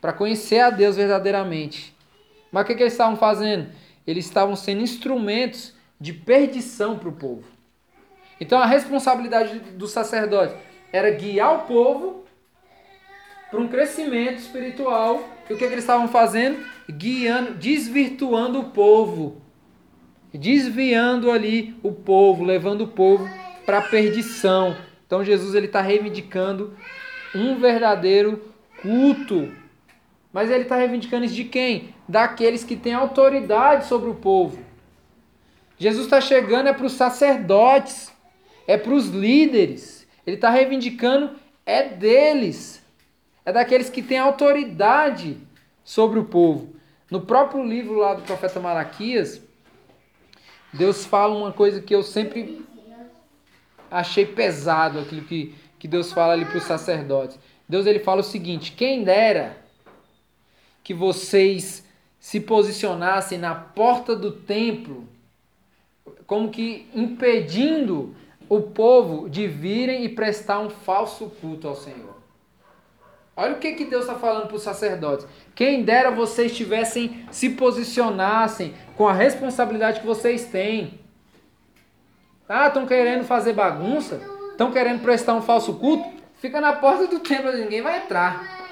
[0.00, 1.92] para conhecer a Deus verdadeiramente.
[2.52, 3.70] Mas o que, que eles estavam fazendo?
[4.06, 7.44] Eles estavam sendo instrumentos de perdição para o povo.
[8.40, 10.54] Então a responsabilidade do sacerdote
[10.92, 12.24] era guiar o povo
[13.50, 15.28] para um crescimento espiritual.
[15.50, 16.64] E o que, que eles estavam fazendo?
[16.88, 19.42] Guiando, desvirtuando o povo.
[20.32, 23.28] Desviando ali o povo, levando o povo
[23.66, 24.76] para a perdição.
[25.06, 26.74] Então Jesus ele está reivindicando
[27.34, 28.42] um verdadeiro
[28.80, 29.52] culto.
[30.32, 31.94] Mas ele está reivindicando isso de quem?
[32.08, 34.58] Daqueles que têm autoridade sobre o povo.
[35.78, 38.12] Jesus está chegando é para os sacerdotes,
[38.66, 40.06] é para os líderes.
[40.26, 41.30] Ele está reivindicando
[41.64, 42.84] é deles,
[43.44, 45.36] é daqueles que têm autoridade
[45.84, 46.74] sobre o povo.
[47.10, 49.42] No próprio livro lá do profeta Malaquias,
[50.72, 52.64] Deus fala uma coisa que eu sempre
[53.90, 57.38] achei pesado, aquilo que, que Deus fala ali para os sacerdotes.
[57.68, 59.56] Deus ele fala o seguinte: quem dera
[60.82, 61.86] que vocês
[62.18, 65.08] se posicionassem na porta do templo
[66.26, 68.14] como que impedindo
[68.48, 72.11] o povo de virem e prestar um falso culto ao Senhor.
[73.34, 75.26] Olha o que, que Deus está falando para os sacerdotes.
[75.54, 81.00] Quem dera vocês tivessem, se posicionassem com a responsabilidade que vocês têm.
[82.48, 84.20] Ah, estão querendo fazer bagunça?
[84.50, 86.22] Estão querendo prestar um falso culto?
[86.34, 88.68] Fica na porta do templo, ninguém vai entrar.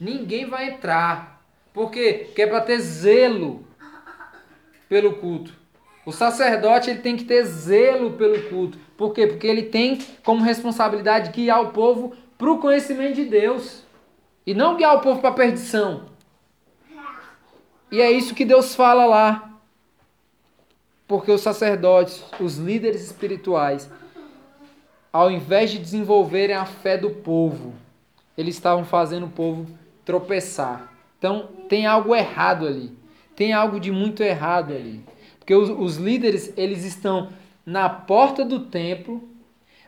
[0.00, 1.40] Ninguém vai entrar.
[1.72, 2.24] Por quê?
[2.26, 3.64] Porque é para ter zelo
[4.88, 5.52] pelo culto.
[6.04, 8.78] O sacerdote ele tem que ter zelo pelo culto.
[8.96, 9.26] Por quê?
[9.26, 13.83] Porque ele tem como responsabilidade guiar o povo para o conhecimento de Deus.
[14.46, 16.06] E não guiar o povo para a perdição.
[17.90, 19.50] E é isso que Deus fala lá.
[21.06, 23.90] Porque os sacerdotes, os líderes espirituais,
[25.12, 27.74] ao invés de desenvolverem a fé do povo,
[28.36, 29.66] eles estavam fazendo o povo
[30.04, 30.92] tropeçar.
[31.18, 32.92] Então tem algo errado ali.
[33.36, 35.04] Tem algo de muito errado ali.
[35.38, 37.30] Porque os, os líderes, eles estão
[37.64, 39.22] na porta do templo,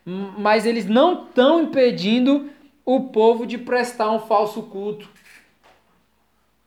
[0.05, 2.49] mas eles não estão impedindo
[2.87, 5.09] o povo de prestar um falso culto.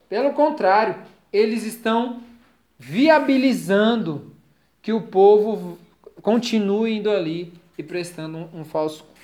[0.10, 0.98] Pelo contrário,
[1.32, 2.22] eles estão
[2.78, 4.36] viabilizando
[4.82, 5.80] que o povo
[6.22, 9.20] continue indo ali e prestando um, um falso culto.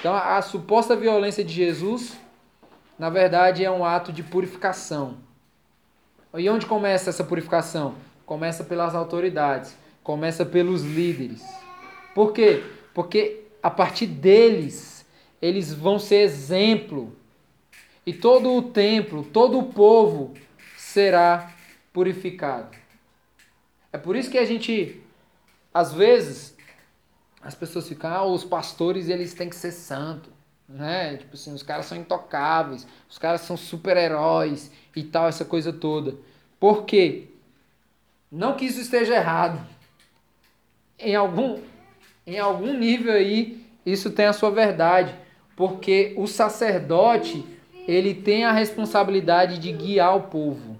[0.00, 2.16] Então, a, a suposta violência de Jesus,
[2.98, 5.18] na verdade, é um ato de purificação.
[6.34, 7.94] E onde começa essa purificação?
[8.24, 11.42] Começa pelas autoridades, começa pelos líderes.
[12.14, 12.62] Por quê?
[12.94, 14.97] Porque a partir deles,
[15.40, 17.16] eles vão ser exemplo.
[18.04, 20.34] E todo o templo, todo o povo
[20.76, 21.52] será
[21.92, 22.76] purificado.
[23.92, 25.02] É por isso que a gente,
[25.72, 26.56] às vezes,
[27.42, 30.32] as pessoas ficam, ah, os pastores eles têm que ser santos,
[30.68, 31.16] né?
[31.16, 36.16] Tipo assim, os caras são intocáveis, os caras são super-heróis e tal, essa coisa toda.
[36.58, 37.28] Por quê?
[38.30, 39.64] Não que isso esteja errado.
[40.98, 41.60] Em algum,
[42.26, 45.14] em algum nível aí, isso tem a sua verdade.
[45.58, 47.44] Porque o sacerdote,
[47.88, 50.78] ele tem a responsabilidade de guiar o povo.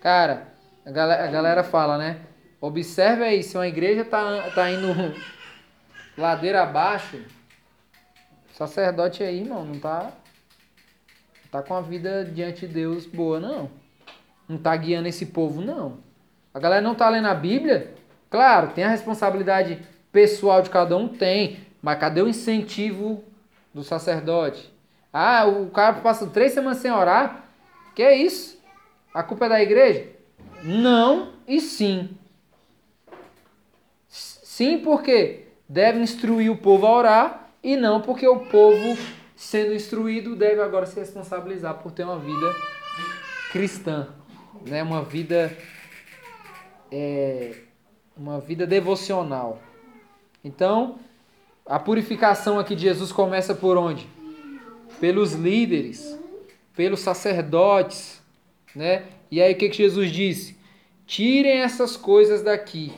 [0.00, 2.20] Cara, a galera, a galera fala, né?
[2.58, 4.86] Observe aí, se uma igreja tá, tá indo
[6.16, 7.22] ladeira abaixo,
[8.54, 10.12] sacerdote aí, irmão, não tá,
[11.50, 13.70] tá com a vida diante de Deus boa, não.
[14.48, 15.98] Não tá guiando esse povo, não.
[16.54, 17.94] A galera não tá lendo a Bíblia?
[18.30, 19.78] Claro, tem a responsabilidade
[20.10, 21.65] pessoal de cada um, tem.
[21.86, 23.22] Mas cadê o incentivo
[23.72, 24.74] do sacerdote?
[25.12, 27.48] Ah, o cara passa três semanas sem orar?
[27.94, 28.60] Que é isso?
[29.14, 30.08] A culpa é da igreja?
[30.64, 32.10] Não e sim.
[34.08, 38.98] Sim, porque deve instruir o povo a orar e não porque o povo,
[39.36, 42.52] sendo instruído, deve agora se responsabilizar por ter uma vida
[43.52, 44.08] cristã,
[44.66, 44.82] né?
[44.82, 45.56] uma vida
[46.90, 47.60] é,
[48.16, 49.62] uma vida devocional.
[50.42, 50.98] Então,
[51.68, 54.08] a purificação aqui de Jesus começa por onde?
[55.00, 56.18] Pelos líderes,
[56.74, 58.22] pelos sacerdotes,
[58.74, 59.04] né?
[59.30, 60.56] E aí o que, que Jesus disse?
[61.06, 62.92] Tirem essas coisas daqui.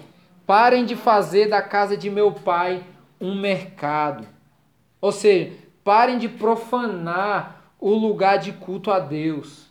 [0.47, 2.85] Parem de fazer da casa de meu pai
[3.21, 4.27] um mercado.
[5.01, 5.53] Ou seja,
[5.83, 9.67] parem de profanar o lugar de culto a Deus.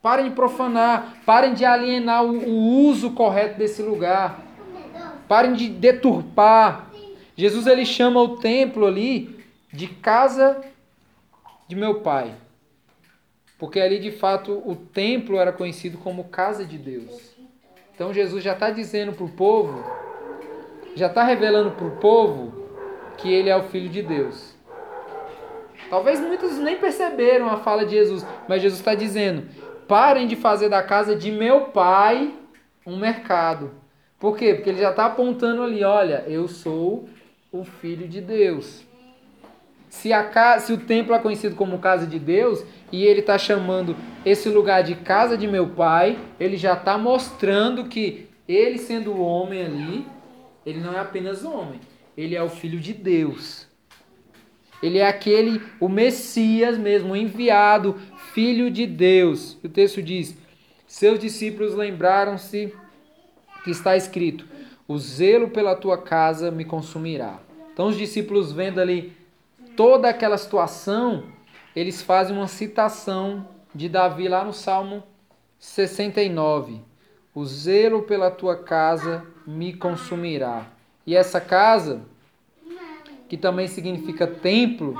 [0.00, 4.40] Parem de profanar, parem de alienar o, o uso correto desse lugar.
[5.26, 6.90] Parem de deturpar.
[7.36, 10.60] Jesus ele chama o templo ali de casa
[11.66, 12.34] de meu pai.
[13.58, 17.34] Porque ali de fato o templo era conhecido como casa de Deus.
[17.94, 19.84] Então Jesus já está dizendo para o povo,
[20.94, 22.64] já está revelando para o povo
[23.16, 24.54] que ele é o Filho de Deus.
[25.88, 29.48] Talvez muitos nem perceberam a fala de Jesus, mas Jesus está dizendo:
[29.86, 32.34] parem de fazer da casa de meu pai
[32.86, 33.70] um mercado.
[34.18, 34.54] Por quê?
[34.54, 37.08] Porque ele já está apontando ali: olha, eu sou
[37.54, 38.82] o Filho de Deus.
[39.88, 43.38] Se, a casa, se o templo é conhecido como casa de Deus e ele está
[43.38, 49.20] chamando esse lugar de casa de meu pai, ele já está mostrando que ele sendo
[49.20, 50.06] homem ali,
[50.66, 51.80] ele não é apenas homem,
[52.16, 53.68] ele é o filho de Deus.
[54.82, 57.94] Ele é aquele, o Messias mesmo, o enviado,
[58.32, 59.56] filho de Deus.
[59.62, 60.36] O texto diz:
[60.88, 62.74] Seus discípulos lembraram-se
[63.62, 64.44] que está escrito:
[64.88, 67.43] O zelo pela tua casa me consumirá.
[67.74, 69.12] Então os discípulos vendo ali
[69.76, 71.24] toda aquela situação,
[71.74, 75.02] eles fazem uma citação de Davi lá no Salmo
[75.58, 76.80] 69.
[77.34, 80.68] O zelo pela tua casa me consumirá.
[81.04, 82.02] E essa casa,
[83.28, 84.96] que também significa templo,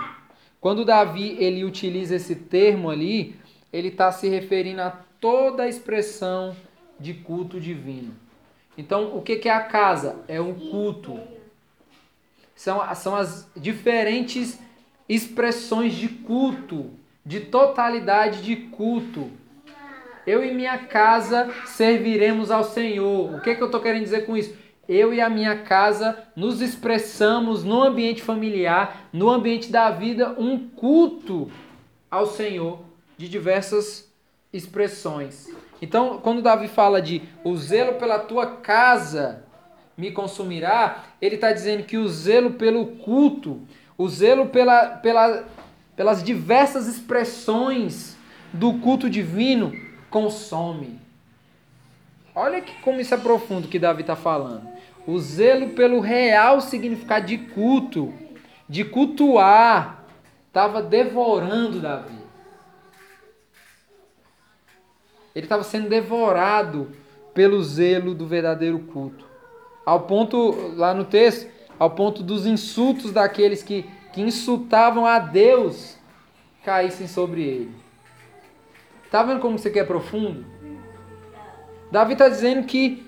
[0.60, 3.36] quando Davi ele utiliza esse termo ali,
[3.72, 6.56] ele está se referindo a toda a expressão
[6.98, 8.14] de culto divino.
[8.76, 10.16] Então, o que é a casa?
[10.26, 11.20] É um culto.
[12.54, 14.58] São, são as diferentes
[15.08, 16.90] expressões de culto,
[17.24, 19.30] de totalidade de culto.
[20.26, 23.34] Eu e minha casa serviremos ao Senhor.
[23.34, 24.56] O que, é que eu estou querendo dizer com isso?
[24.88, 30.68] Eu e a minha casa nos expressamos no ambiente familiar, no ambiente da vida, um
[30.68, 31.50] culto
[32.10, 32.80] ao Senhor
[33.16, 34.10] de diversas
[34.52, 35.48] expressões.
[35.80, 39.44] Então, quando Davi fala de o zelo pela tua casa
[39.96, 43.60] me consumirá, ele está dizendo que o zelo pelo culto
[43.96, 45.44] o zelo pela, pela,
[45.96, 48.16] pelas diversas expressões
[48.52, 49.72] do culto divino
[50.10, 51.00] consome.
[52.34, 54.68] Olha que, como isso é profundo que Davi está falando.
[55.06, 58.12] O zelo pelo real significado de culto,
[58.68, 60.04] de cultuar,
[60.48, 62.24] estava devorando Davi.
[65.34, 66.90] Ele estava sendo devorado
[67.32, 69.23] pelo zelo do verdadeiro culto.
[69.84, 75.96] Ao ponto, lá no texto, ao ponto dos insultos daqueles que, que insultavam a Deus
[76.64, 77.74] caíssem sobre ele.
[79.10, 80.44] Tá vendo como isso aqui é profundo?
[81.90, 83.04] Davi está dizendo que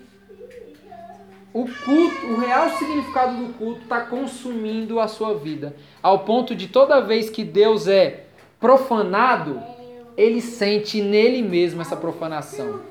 [1.52, 6.68] o culto, o real significado do culto está consumindo a sua vida, ao ponto de
[6.68, 8.26] toda vez que Deus é
[8.60, 9.62] profanado,
[10.16, 12.82] ele sente nele mesmo essa profanação.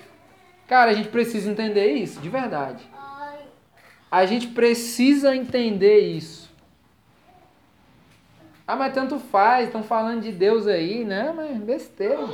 [0.68, 2.84] Cara, a gente precisa entender isso, de verdade.
[4.16, 6.50] A gente precisa entender isso.
[8.66, 11.34] Ah, mas tanto faz, estão falando de Deus aí, né?
[11.36, 12.26] Mas besteira.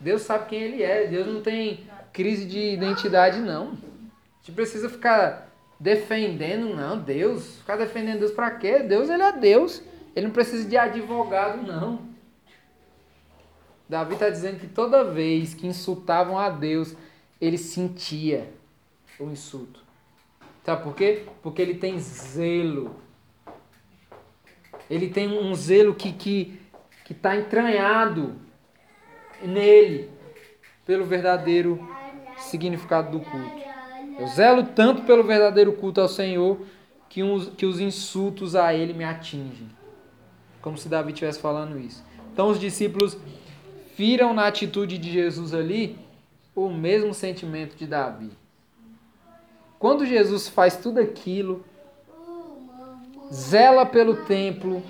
[0.00, 1.06] Deus sabe quem ele é.
[1.06, 3.68] Deus não tem crise de identidade, não.
[3.68, 6.98] A gente precisa ficar defendendo, não.
[6.98, 8.80] Deus, ficar defendendo Deus para quê?
[8.80, 9.80] Deus, ele é Deus.
[10.16, 12.00] Ele não precisa de advogado, não.
[13.88, 16.96] Davi está dizendo que toda vez que insultavam a Deus,
[17.40, 18.52] ele sentia
[19.16, 19.81] o insulto.
[20.62, 21.24] Sabe por quê?
[21.42, 22.96] Porque ele tem zelo.
[24.88, 26.60] Ele tem um zelo que está que,
[27.04, 28.36] que tá entranhado
[29.42, 30.10] nele
[30.86, 31.88] pelo verdadeiro
[32.36, 33.62] significado do culto.
[34.18, 36.60] Eu zelo tanto pelo verdadeiro culto ao Senhor
[37.08, 39.68] que, uns, que os insultos a ele me atingem.
[40.60, 42.04] Como se Davi estivesse falando isso.
[42.32, 43.18] Então os discípulos
[43.96, 45.98] viram na atitude de Jesus ali
[46.54, 48.30] o mesmo sentimento de Davi.
[49.82, 51.64] Quando Jesus faz tudo aquilo,
[53.32, 54.80] zela pelo templo,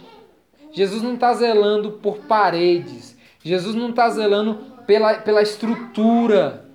[0.71, 6.67] Jesus não está zelando por paredes, Jesus não está zelando pela, pela estrutura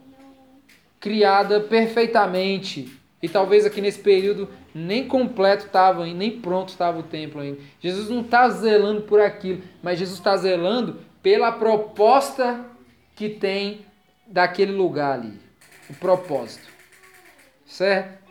[1.00, 2.92] criada perfeitamente.
[3.22, 7.60] E talvez aqui nesse período nem completo estava, nem pronto estava o templo ainda.
[7.80, 12.66] Jesus não está zelando por aquilo, mas Jesus está zelando pela proposta
[13.16, 13.86] que tem
[14.26, 15.40] daquele lugar ali.
[15.88, 16.77] O propósito.
[17.68, 18.26] Certo?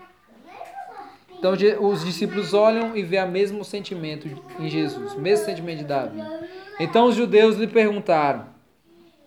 [1.38, 1.52] Então
[1.86, 4.26] os discípulos olham e vê o mesmo sentimento
[4.58, 6.18] em Jesus, o mesmo sentimento de Davi.
[6.80, 8.46] Então os judeus lhe perguntaram: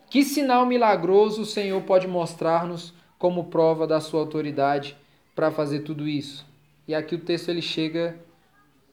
[0.09, 4.97] Que sinal milagroso o Senhor pode mostrar-nos como prova da sua autoridade
[5.35, 6.45] para fazer tudo isso?
[6.87, 8.17] E aqui o texto ele chega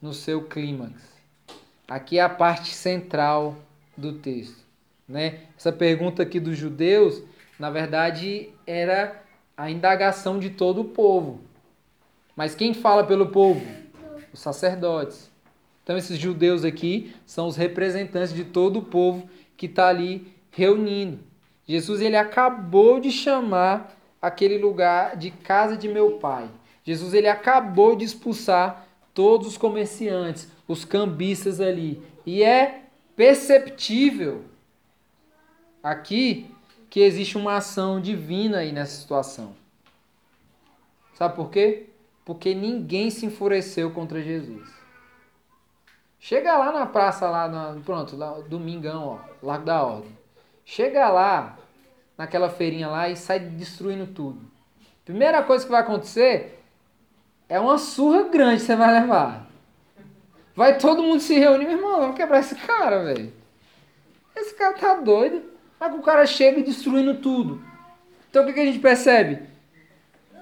[0.00, 1.16] no seu clímax.
[1.88, 3.56] Aqui é a parte central
[3.96, 4.62] do texto,
[5.08, 5.40] né?
[5.56, 7.22] Essa pergunta aqui dos judeus,
[7.58, 9.25] na verdade, era
[9.56, 11.40] a indagação de todo o povo.
[12.36, 13.64] Mas quem fala pelo povo?
[14.32, 15.30] Os sacerdotes.
[15.82, 21.20] Então, esses judeus aqui são os representantes de todo o povo que está ali reunindo.
[21.64, 26.48] Jesus ele acabou de chamar aquele lugar de casa de meu pai.
[26.84, 32.02] Jesus ele acabou de expulsar todos os comerciantes, os cambistas ali.
[32.24, 32.82] E é
[33.14, 34.44] perceptível
[35.82, 36.50] aqui
[36.96, 39.54] que existe uma ação divina aí nessa situação.
[41.12, 41.90] Sabe por quê?
[42.24, 44.66] porque ninguém se enfureceu contra Jesus.
[46.18, 50.18] Chega lá na praça, lá, na, pronto, lá, domingão, ó, Lago da Ordem.
[50.64, 51.58] Chega lá,
[52.16, 54.40] naquela feirinha lá e sai destruindo tudo.
[55.04, 56.64] Primeira coisa que vai acontecer
[57.46, 59.46] é uma surra grande que você vai levar.
[60.54, 63.30] Vai todo mundo se reunir, meu irmão, vamos quebrar esse cara, velho.
[64.34, 65.55] Esse cara tá doido.
[65.78, 67.62] Mas o cara chega destruindo tudo.
[68.30, 69.46] Então o que, que a gente percebe?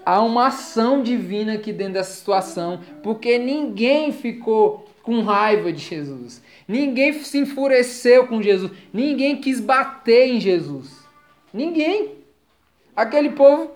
[0.05, 6.43] há uma ação divina aqui dentro dessa situação, porque ninguém ficou com raiva de Jesus.
[6.69, 8.73] Ninguém se enfureceu com Jesus.
[8.93, 11.05] Ninguém quis bater em Jesus.
[11.53, 12.19] Ninguém.
[12.95, 13.73] Aquele povo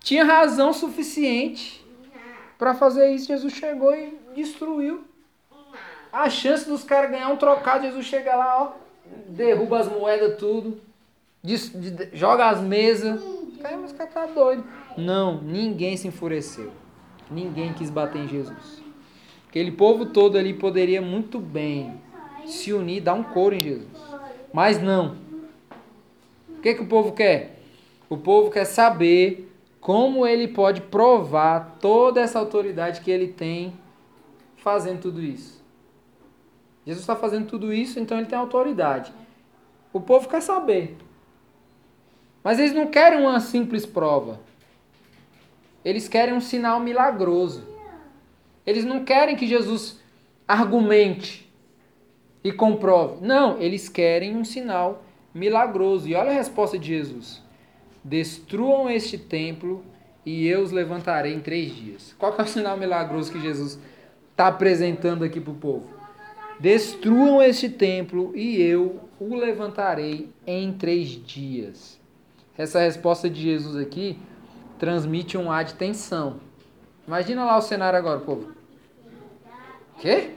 [0.00, 1.84] tinha razão suficiente
[2.56, 3.26] para fazer isso.
[3.26, 5.04] Jesus chegou e destruiu.
[6.12, 8.72] A chance dos caras ganhar um trocado, Jesus chega lá, ó,
[9.28, 10.80] derruba as moedas tudo,
[12.12, 13.20] joga as mesas.
[13.60, 14.64] Cara, mas cara tá doido.
[14.96, 16.70] Não, ninguém se enfureceu.
[17.30, 18.82] Ninguém quis bater em Jesus.
[19.48, 22.00] Aquele povo todo ali poderia muito bem
[22.46, 23.88] se unir, dar um coro em Jesus.
[24.52, 25.16] Mas não.
[26.48, 27.60] O que, que o povo quer?
[28.08, 29.50] O povo quer saber
[29.80, 33.72] como ele pode provar toda essa autoridade que ele tem
[34.56, 35.57] fazendo tudo isso.
[36.88, 39.12] Jesus está fazendo tudo isso, então ele tem autoridade.
[39.92, 40.96] O povo quer saber.
[42.42, 44.40] Mas eles não querem uma simples prova.
[45.84, 47.62] Eles querem um sinal milagroso.
[48.64, 50.00] Eles não querem que Jesus
[50.46, 51.52] argumente
[52.42, 53.18] e comprove.
[53.20, 56.08] Não, eles querem um sinal milagroso.
[56.08, 57.42] E olha a resposta de Jesus:
[58.02, 59.84] Destruam este templo
[60.24, 62.14] e eu os levantarei em três dias.
[62.18, 63.78] Qual é o sinal milagroso que Jesus
[64.30, 65.97] está apresentando aqui para o povo?
[66.60, 71.98] Destruam este templo e eu o levantarei em três dias.
[72.56, 74.18] Essa resposta de Jesus aqui
[74.78, 76.40] transmite um ar de tensão.
[77.06, 78.52] Imagina lá o cenário agora, povo.
[80.00, 80.32] Quê?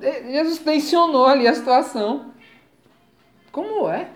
[0.00, 2.32] Jesus tensionou ali a situação.
[3.50, 4.10] Como é?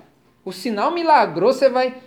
[0.45, 2.01] O sinal milagroso, você vai.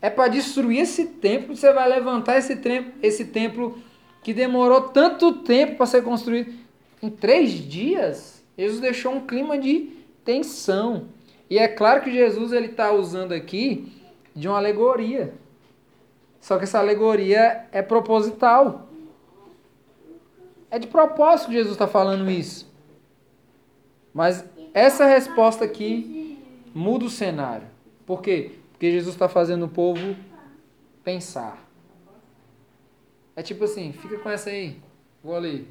[0.00, 3.78] É para destruir esse templo, você vai levantar esse templo, esse templo
[4.22, 6.52] que demorou tanto tempo para ser construído.
[7.02, 9.90] Em três dias, Jesus deixou um clima de
[10.24, 11.06] tensão.
[11.48, 13.92] E é claro que Jesus ele está usando aqui
[14.34, 15.32] de uma alegoria.
[16.40, 18.88] Só que essa alegoria é proposital.
[20.70, 22.70] É de propósito que Jesus está falando isso.
[24.14, 26.38] Mas essa resposta aqui
[26.74, 27.66] muda o cenário.
[28.06, 28.52] Por quê?
[28.72, 30.16] Porque Jesus está fazendo o povo
[31.02, 31.69] pensar.
[33.40, 34.76] É tipo assim, fica com essa aí.
[35.24, 35.66] Vou ali.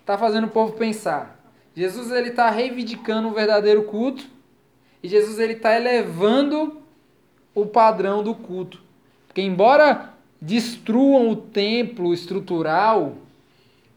[0.00, 1.42] Está fazendo o povo pensar.
[1.74, 4.28] Jesus ele está reivindicando o verdadeiro culto
[5.02, 6.82] e Jesus ele está elevando
[7.54, 8.82] o padrão do culto.
[9.26, 13.16] Porque embora destruam o templo estrutural,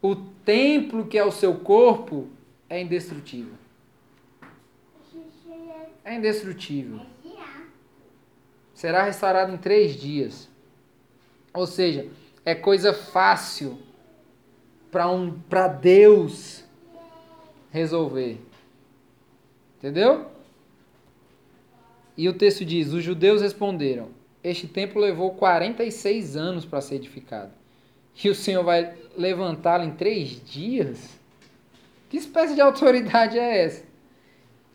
[0.00, 2.26] o templo que é o seu corpo
[2.70, 3.52] é indestrutível.
[6.02, 7.00] É indestrutível.
[8.72, 10.50] Será restaurado em três dias.
[11.52, 12.08] Ou seja,
[12.44, 13.78] é coisa fácil
[14.90, 15.34] para um,
[15.80, 16.64] Deus
[17.70, 18.38] resolver.
[19.78, 20.26] Entendeu?
[22.16, 24.10] E o texto diz: Os judeus responderam:
[24.44, 27.52] Este templo levou 46 anos para ser edificado.
[28.22, 31.18] E o Senhor vai levantá-lo em três dias?
[32.10, 33.84] Que espécie de autoridade é essa?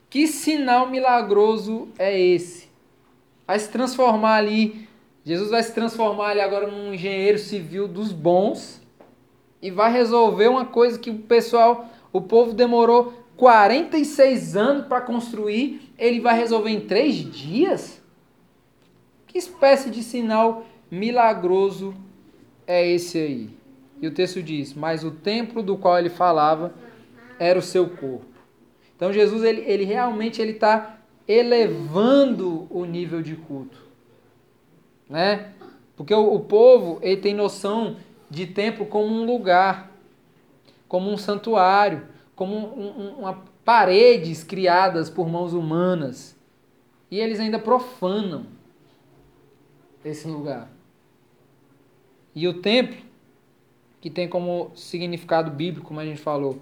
[0.09, 2.67] Que sinal milagroso é esse?
[3.45, 4.86] Vai se transformar ali,
[5.27, 8.81] Jesus vai se transformar ali agora num engenheiro civil dos bons
[9.61, 15.91] e vai resolver uma coisa que o pessoal, o povo demorou 46 anos para construir,
[15.99, 18.01] ele vai resolver em três dias?
[19.27, 21.93] Que espécie de sinal milagroso
[22.65, 23.49] é esse aí?
[24.01, 26.73] E o texto diz: Mas o templo do qual ele falava
[27.37, 28.25] era o seu corpo.
[28.95, 33.86] Então Jesus ele, ele realmente ele está elevando o nível de culto,
[35.09, 35.51] né?
[35.95, 37.97] Porque o, o povo ele tem noção
[38.29, 39.91] de templo como um lugar,
[40.87, 42.03] como um santuário,
[42.35, 46.35] como um, um, uma paredes criadas por mãos humanas.
[47.11, 48.45] E eles ainda profanam
[50.05, 50.69] esse lugar.
[52.33, 52.97] E o templo
[53.99, 56.61] que tem como significado bíblico, como a gente falou,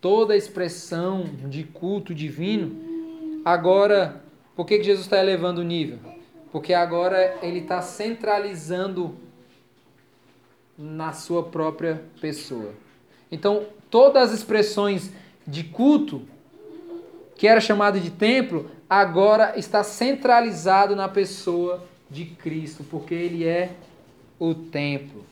[0.00, 4.22] toda expressão de culto divino, agora,
[4.54, 5.98] por que, que Jesus está elevando o nível?
[6.52, 9.14] Porque agora ele está centralizando
[10.76, 12.72] na sua própria pessoa.
[13.30, 15.12] Então, todas as expressões
[15.46, 16.22] de culto,
[17.36, 23.70] que era chamado de templo, agora está centralizado na pessoa de Cristo, porque ele é
[24.38, 25.24] o templo.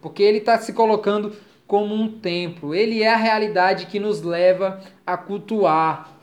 [0.00, 1.36] Porque ele está se colocando
[1.66, 2.74] como um templo.
[2.74, 6.18] Ele é a realidade que nos leva a cultuar.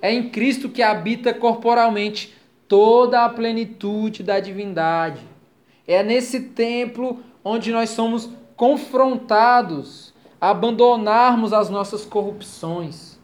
[0.00, 2.34] É em Cristo que habita corporalmente
[2.70, 5.20] toda a plenitude da divindade.
[5.88, 13.18] É nesse templo onde nós somos confrontados a abandonarmos as nossas corrupções.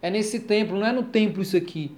[0.00, 1.94] É nesse templo, não é no templo isso aqui.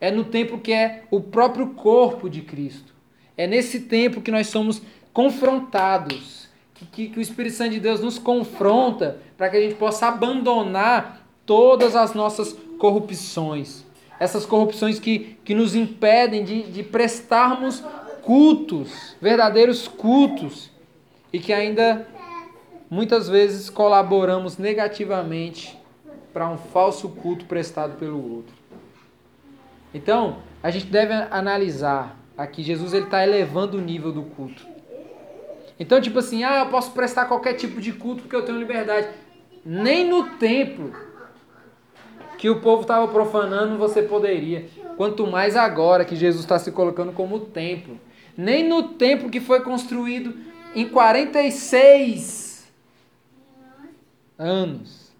[0.00, 2.92] É no templo que é o próprio corpo de Cristo.
[3.36, 4.82] É nesse templo que nós somos
[5.12, 6.48] confrontados
[6.90, 11.24] que, que o Espírito Santo de Deus nos confronta para que a gente possa abandonar
[11.46, 13.83] todas as nossas corrupções.
[14.18, 17.82] Essas corrupções que, que nos impedem de, de prestarmos
[18.22, 20.70] cultos, verdadeiros cultos,
[21.32, 22.06] e que ainda
[22.88, 25.78] muitas vezes colaboramos negativamente
[26.32, 28.54] para um falso culto prestado pelo outro.
[29.92, 34.66] Então, a gente deve analisar aqui, Jesus está elevando o nível do culto.
[35.78, 39.08] Então, tipo assim, ah, eu posso prestar qualquer tipo de culto porque eu tenho liberdade.
[39.64, 40.92] Nem no templo
[42.44, 44.66] que o povo estava profanando você poderia.
[44.98, 47.98] Quanto mais agora que Jesus está se colocando como templo.
[48.36, 50.36] Nem no templo que foi construído
[50.74, 52.70] em 46
[54.38, 55.10] anos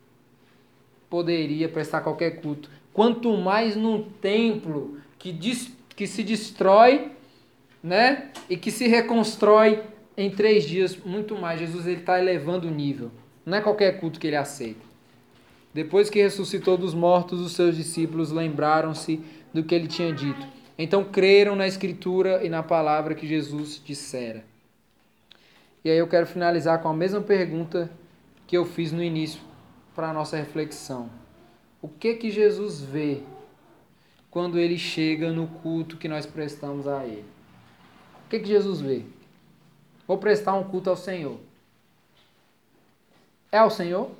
[1.09, 2.69] poderia prestar qualquer culto.
[2.93, 7.11] Quanto mais num templo que, diz, que se destrói
[7.83, 9.83] né, e que se reconstrói
[10.15, 11.59] em três dias, muito mais.
[11.59, 13.11] Jesus está elevando o nível.
[13.47, 14.94] Não é qualquer culto que ele aceita.
[15.75, 19.21] Depois que ressuscitou dos mortos, os seus discípulos lembraram-se
[19.53, 20.47] do que ele tinha dito.
[20.79, 24.45] Então creram na Escritura e na palavra que Jesus dissera.
[25.85, 27.91] E aí eu quero finalizar com a mesma pergunta
[28.47, 29.41] que eu fiz no início
[29.97, 31.11] para a nossa reflexão.
[31.83, 33.23] O que que Jesus vê
[34.31, 37.25] quando ele chega no culto que nós prestamos a ele?
[38.25, 39.03] O que, que Jesus vê?
[40.07, 41.39] Vou prestar um culto ao Senhor.
[43.53, 44.11] É ao Senhor?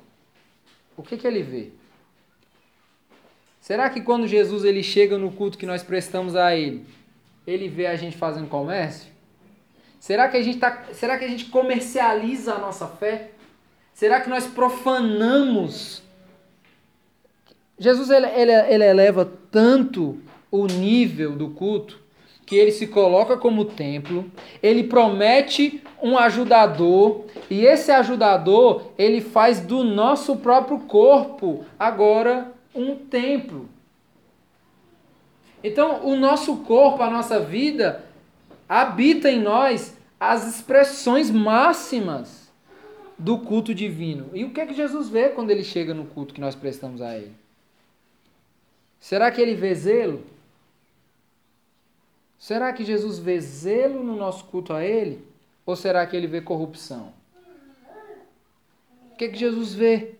[0.97, 1.69] O que, que ele vê?
[3.59, 6.85] Será que quando Jesus ele chega no culto que nós prestamos a ele,
[7.47, 9.11] ele vê a gente fazendo comércio?
[9.99, 13.31] Será que a gente tá, será que a gente comercializa a nossa fé?
[13.93, 16.03] Será que nós profanamos?
[17.79, 20.19] Jesus ele, ele, ele eleva tanto
[20.51, 22.04] o nível do culto
[22.45, 24.29] que ele se coloca como templo,
[24.61, 32.95] ele promete um ajudador, e esse ajudador, ele faz do nosso próprio corpo agora um
[32.95, 33.67] templo.
[35.63, 38.05] Então, o nosso corpo, a nossa vida,
[38.69, 42.51] habita em nós as expressões máximas
[43.17, 44.29] do culto divino.
[44.33, 47.01] E o que é que Jesus vê quando ele chega no culto que nós prestamos
[47.01, 47.33] a ele?
[48.99, 50.23] Será que ele vê zelo?
[52.45, 55.27] Será que Jesus vê zelo no nosso culto a Ele?
[55.65, 57.11] Ou será que ele vê corrupção?
[59.11, 60.13] O que, é que Jesus vê?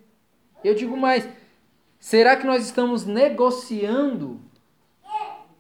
[0.64, 1.30] Eu digo mais:
[2.00, 4.40] será que nós estamos negociando,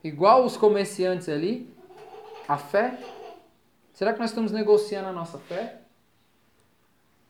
[0.03, 1.72] igual os comerciantes ali,
[2.47, 2.97] a fé?
[3.93, 5.82] Será que nós estamos negociando a nossa fé?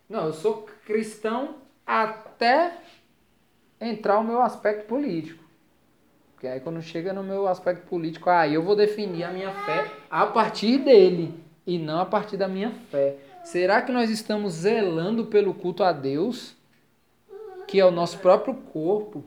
[0.07, 1.55] Não, eu sou cristão
[1.85, 2.77] até
[3.81, 5.44] entrar o meu aspecto político.
[6.35, 9.89] Porque aí quando chega no meu aspecto político, aí eu vou definir a minha fé
[10.11, 11.33] a partir dele
[11.65, 13.15] e não a partir da minha fé.
[13.41, 16.53] Será que nós estamos zelando pelo culto a Deus,
[17.67, 19.19] que é o nosso próprio corpo?
[19.19, 19.23] O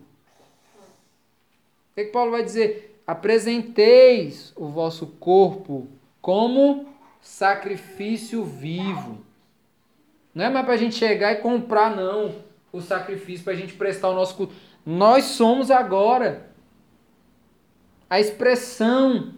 [1.95, 3.01] que, que Paulo vai dizer?
[3.07, 5.87] Apresenteis o vosso corpo
[6.21, 6.87] como
[7.19, 9.17] sacrifício vivo.
[10.33, 12.35] Não é mais para a gente chegar e comprar, não,
[12.71, 14.53] o sacrifício para a gente prestar o nosso culto.
[14.85, 16.48] Nós somos agora
[18.09, 19.33] a expressão.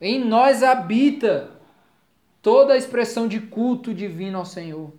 [0.00, 1.50] Em nós habita
[2.40, 4.92] toda a expressão de culto divino ao Senhor.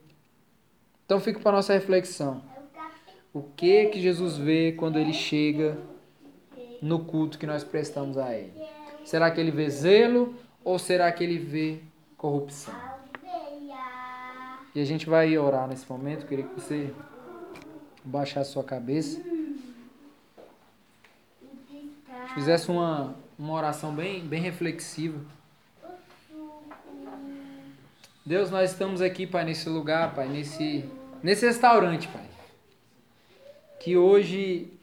[1.06, 2.44] Então fica para nossa reflexão.
[3.34, 5.78] O que que Jesus vê quando ele chega
[6.82, 8.54] no culto que nós prestamos a ele?
[9.04, 11.80] Será que ele vê zelo ou será que ele vê
[12.18, 12.74] corrupção?
[14.74, 16.26] E a gente vai orar nesse momento.
[16.26, 16.94] Queria que você
[18.04, 19.22] baixasse sua cabeça
[22.34, 25.20] fizesse uma, uma oração bem, bem reflexiva.
[28.26, 30.90] Deus, nós estamos aqui, Pai, nesse lugar, Pai, nesse,
[31.22, 32.26] nesse restaurante, Pai,
[33.80, 34.74] que hoje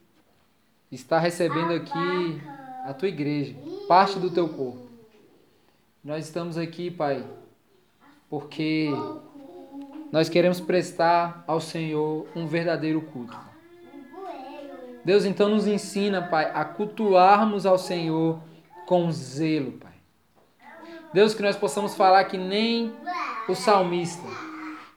[0.93, 2.41] está recebendo aqui
[2.85, 3.57] a tua igreja,
[3.89, 4.87] parte do teu corpo.
[6.05, 7.25] Nós estamos aqui, Pai,
[8.29, 8.91] porque
[10.13, 13.37] nós queremos prestar ao Senhor um verdadeiro culto.
[15.05, 18.41] Deus então nos ensina, Pai, a cultuarmos ao Senhor
[18.87, 19.93] com zelo, Pai.
[21.13, 22.93] Deus, que nós possamos falar que nem
[23.49, 24.27] o salmista,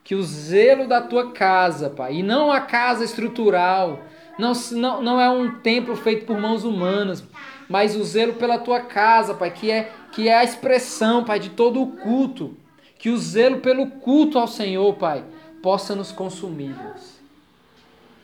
[0.04, 4.00] que o zelo da tua casa, Pai, e não a casa estrutural,
[4.40, 7.24] não, não, não é um templo feito por mãos humanas,
[7.70, 11.50] mas o zelo pela tua casa, Pai, que é, que é a expressão, Pai, de
[11.50, 12.58] todo o culto.
[12.98, 15.24] Que o zelo pelo culto ao Senhor, Pai,
[15.62, 17.16] possa nos consumir, Deus.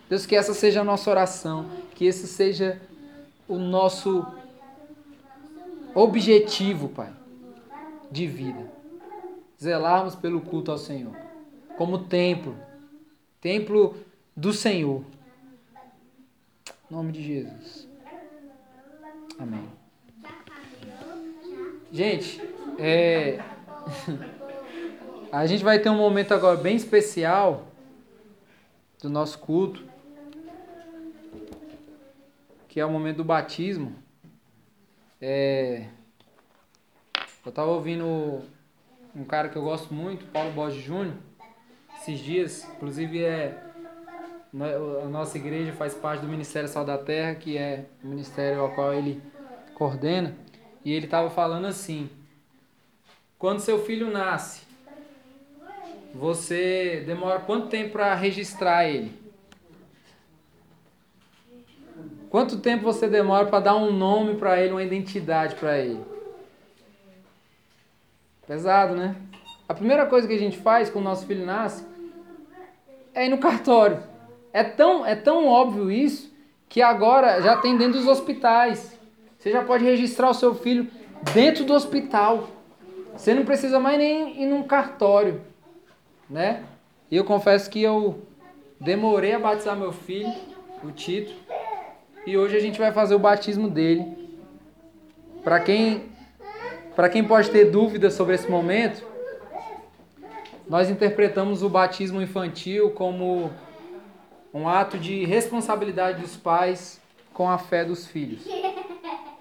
[0.09, 2.81] Deus, que essa seja a nossa oração, que esse seja
[3.51, 4.25] o nosso
[5.93, 7.11] objetivo, Pai,
[8.09, 8.71] de vida.
[9.61, 11.13] Zelarmos pelo culto ao Senhor,
[11.77, 12.55] como templo,
[13.41, 13.95] templo
[14.35, 15.03] do Senhor.
[16.89, 17.87] Em nome de Jesus.
[19.37, 19.67] Amém.
[21.91, 22.41] Gente,
[22.79, 23.43] é...
[25.29, 27.67] a gente vai ter um momento agora bem especial
[29.01, 29.90] do nosso culto
[32.71, 33.93] que é o momento do batismo.
[35.21, 35.87] É...
[37.45, 38.41] Eu estava ouvindo
[39.13, 41.17] um cara que eu gosto muito, Paulo Borges Júnior,
[41.97, 43.61] esses dias, inclusive é
[45.03, 48.73] a nossa igreja faz parte do Ministério Sal da Terra, que é o ministério ao
[48.73, 49.21] qual ele
[49.75, 50.33] coordena,
[50.85, 52.09] e ele estava falando assim:
[53.37, 54.61] quando seu filho nasce,
[56.15, 59.20] você demora quanto tempo para registrar ele?
[62.31, 65.99] Quanto tempo você demora para dar um nome para ele, uma identidade para ele?
[68.47, 69.17] Pesado, né?
[69.67, 71.85] A primeira coisa que a gente faz quando nosso filho nasce
[73.13, 74.01] é ir no cartório.
[74.53, 76.33] É tão, é tão óbvio isso
[76.69, 78.97] que agora já tem dentro dos hospitais.
[79.37, 80.89] Você já pode registrar o seu filho
[81.33, 82.47] dentro do hospital.
[83.13, 85.41] Você não precisa mais nem ir num cartório,
[86.29, 86.63] né?
[87.09, 88.21] E eu confesso que eu
[88.79, 90.33] demorei a batizar meu filho,
[90.81, 91.33] o Tito,
[92.25, 94.05] e hoje a gente vai fazer o batismo dele.
[95.43, 96.11] Para quem
[96.95, 99.03] para quem pode ter dúvidas sobre esse momento,
[100.67, 103.51] nós interpretamos o batismo infantil como
[104.53, 107.01] um ato de responsabilidade dos pais
[107.33, 108.45] com a fé dos filhos.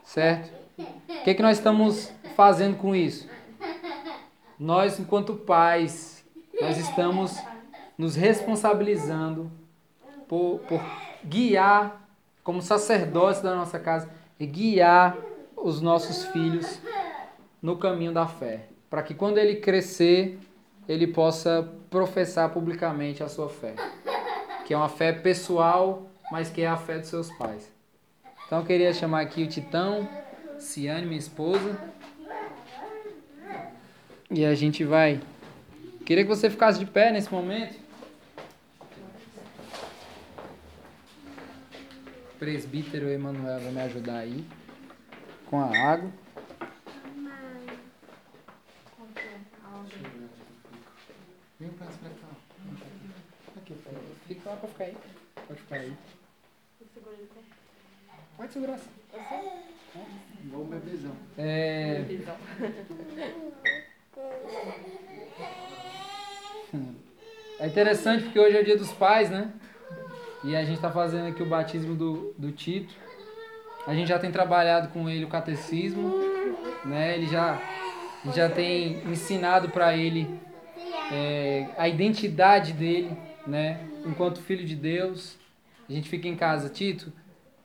[0.05, 0.53] Certo?
[0.79, 3.29] O que, é que nós estamos fazendo com isso?
[4.59, 6.25] Nós, enquanto pais,
[6.61, 7.37] nós estamos
[7.99, 9.51] nos responsabilizando
[10.29, 10.81] por, por
[11.25, 12.09] guiar,
[12.43, 15.17] como sacerdotes da nossa casa, e guiar
[15.57, 16.81] os nossos filhos
[17.61, 20.39] no caminho da fé, para que quando ele crescer,
[20.89, 23.75] ele possa professar publicamente a sua fé,
[24.67, 27.71] que é uma fé pessoal, mas que é a fé dos seus pais.
[28.47, 30.09] Então eu queria chamar aqui o Titão,
[30.59, 31.79] Ciane, minha esposa,
[34.31, 35.21] e a gente vai.
[36.07, 37.75] Queria que você ficasse de pé nesse momento.
[42.30, 44.43] O presbítero Emanuel vai me ajudar aí
[45.51, 46.11] com a água.
[51.61, 51.93] Vem pra cá.
[53.59, 53.75] Aqui,
[54.27, 54.97] fica lá pra ficar aí.
[55.47, 55.97] Pode ficar aí.
[58.39, 58.91] Pode segurar assim.
[60.43, 61.17] Igual o bebezão.
[61.37, 62.03] É...
[67.59, 69.53] É interessante porque hoje é o dia dos pais, né?
[70.43, 72.95] E a gente está fazendo aqui o batismo do, do Tito.
[73.87, 76.15] A gente já tem trabalhado com ele o catecismo,
[76.85, 77.17] né?
[77.17, 77.61] Ele já,
[78.35, 80.41] já tem ensinado para ele
[81.13, 83.17] é, a identidade dele,
[83.47, 83.87] né?
[84.07, 85.39] Enquanto filho de Deus.
[85.89, 87.13] A gente fica em casa, Tito,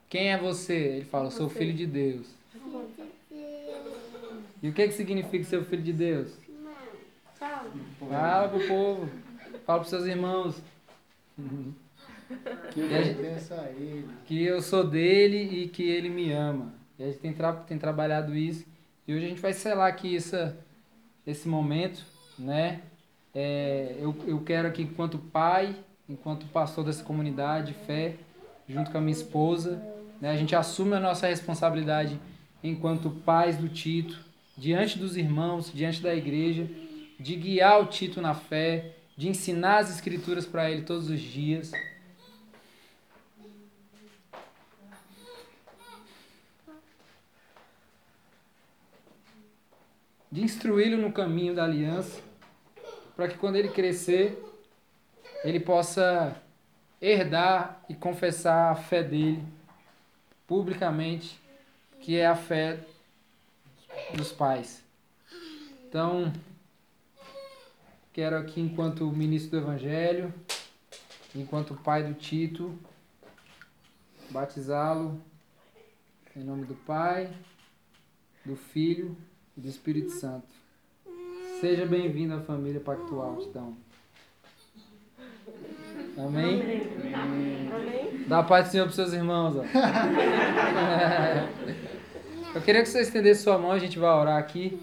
[0.08, 0.74] quem é você?
[0.74, 2.26] Ele fala, sou filho de Deus.
[4.62, 6.36] E o que, que significa ser filho de Deus?
[8.10, 9.08] Fala pro povo.
[9.64, 10.60] Fala pros seus irmãos.
[12.72, 14.08] Que eu pertenço a ele.
[14.24, 16.74] Que eu sou dele e que ele me ama.
[16.98, 18.66] E a gente tem, tra tem trabalhado isso.
[19.06, 20.58] E hoje a gente vai selar aqui essa,
[21.26, 22.04] esse momento,
[22.38, 22.80] né?
[23.34, 25.76] É, eu, eu quero aqui, enquanto pai,
[26.08, 28.16] enquanto pastor dessa comunidade, fé,
[28.68, 29.82] junto com a minha esposa,
[30.20, 32.18] né, a gente assume a nossa responsabilidade
[32.62, 34.18] enquanto pais do Tito,
[34.56, 36.68] diante dos irmãos, diante da igreja,
[37.20, 41.70] de guiar o Tito na fé, de ensinar as escrituras para ele todos os dias.
[50.30, 52.20] De instruí-lo no caminho da aliança
[53.14, 54.42] para que quando ele crescer,
[55.42, 56.40] ele possa
[57.00, 59.42] herdar e confessar a fé dele
[60.46, 61.40] publicamente,
[62.00, 62.80] que é a fé
[64.14, 64.84] dos pais.
[65.88, 66.32] Então,
[68.12, 70.32] quero aqui, enquanto ministro do Evangelho,
[71.34, 72.78] enquanto pai do Tito,
[74.30, 75.20] batizá-lo
[76.36, 77.34] em nome do Pai,
[78.44, 79.16] do Filho
[79.56, 80.46] e do Espírito Santo.
[81.60, 83.74] Seja bem-vindo à família Pactual, então.
[86.18, 86.82] Amém?
[87.14, 88.24] Amém.
[88.26, 89.56] Dá a paz do Senhor para os seus irmãos.
[89.56, 89.62] Ó.
[92.54, 94.78] Eu queria que você estendesse sua mão, a gente vai orar aqui.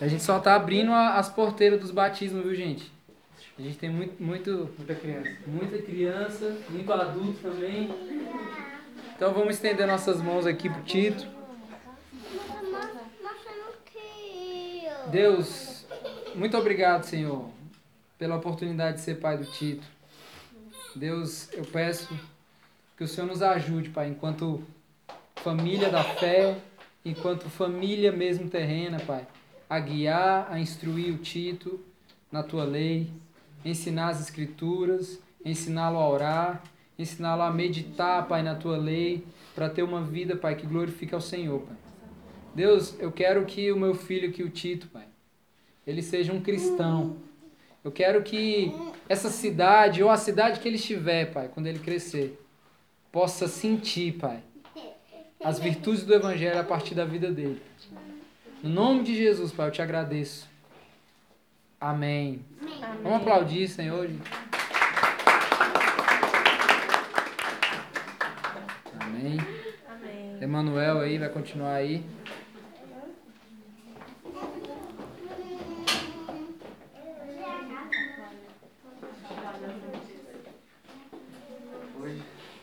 [0.00, 2.92] A gente só está abrindo as porteiras dos batismos, viu, gente?
[3.58, 5.30] A gente tem muito, muito, muita criança.
[5.46, 7.90] Muita criança, muito adulto também.
[9.16, 11.37] Então vamos estender nossas mãos aqui pro Tito.
[15.10, 15.86] Deus,
[16.34, 17.48] muito obrigado, Senhor,
[18.18, 19.86] pela oportunidade de ser pai do Tito.
[20.94, 22.08] Deus, eu peço
[22.96, 24.62] que o Senhor nos ajude, Pai, enquanto
[25.36, 26.58] família da fé,
[27.04, 29.26] enquanto família mesmo terrena, Pai,
[29.68, 31.80] a guiar, a instruir o Tito
[32.30, 33.10] na tua lei,
[33.64, 36.62] ensinar as escrituras, ensiná-lo a orar,
[36.98, 41.20] ensiná-lo a meditar, Pai, na tua lei, para ter uma vida, Pai, que glorifique ao
[41.20, 41.87] Senhor, Pai.
[42.58, 45.06] Deus, eu quero que o meu filho, que o Tito, Pai,
[45.86, 47.16] ele seja um cristão.
[47.84, 48.74] Eu quero que
[49.08, 52.36] essa cidade, ou a cidade que ele estiver, Pai, quando ele crescer,
[53.12, 54.42] possa sentir, Pai,
[55.40, 57.62] as virtudes do Evangelho a partir da vida dele.
[58.60, 60.48] No nome de Jesus, Pai, eu te agradeço.
[61.80, 62.44] Amém.
[62.60, 63.02] Amém.
[63.04, 64.10] Vamos aplaudir, Senhor.
[68.98, 69.38] Amém.
[69.88, 70.42] Amém.
[70.42, 72.17] Emanuel aí vai continuar aí.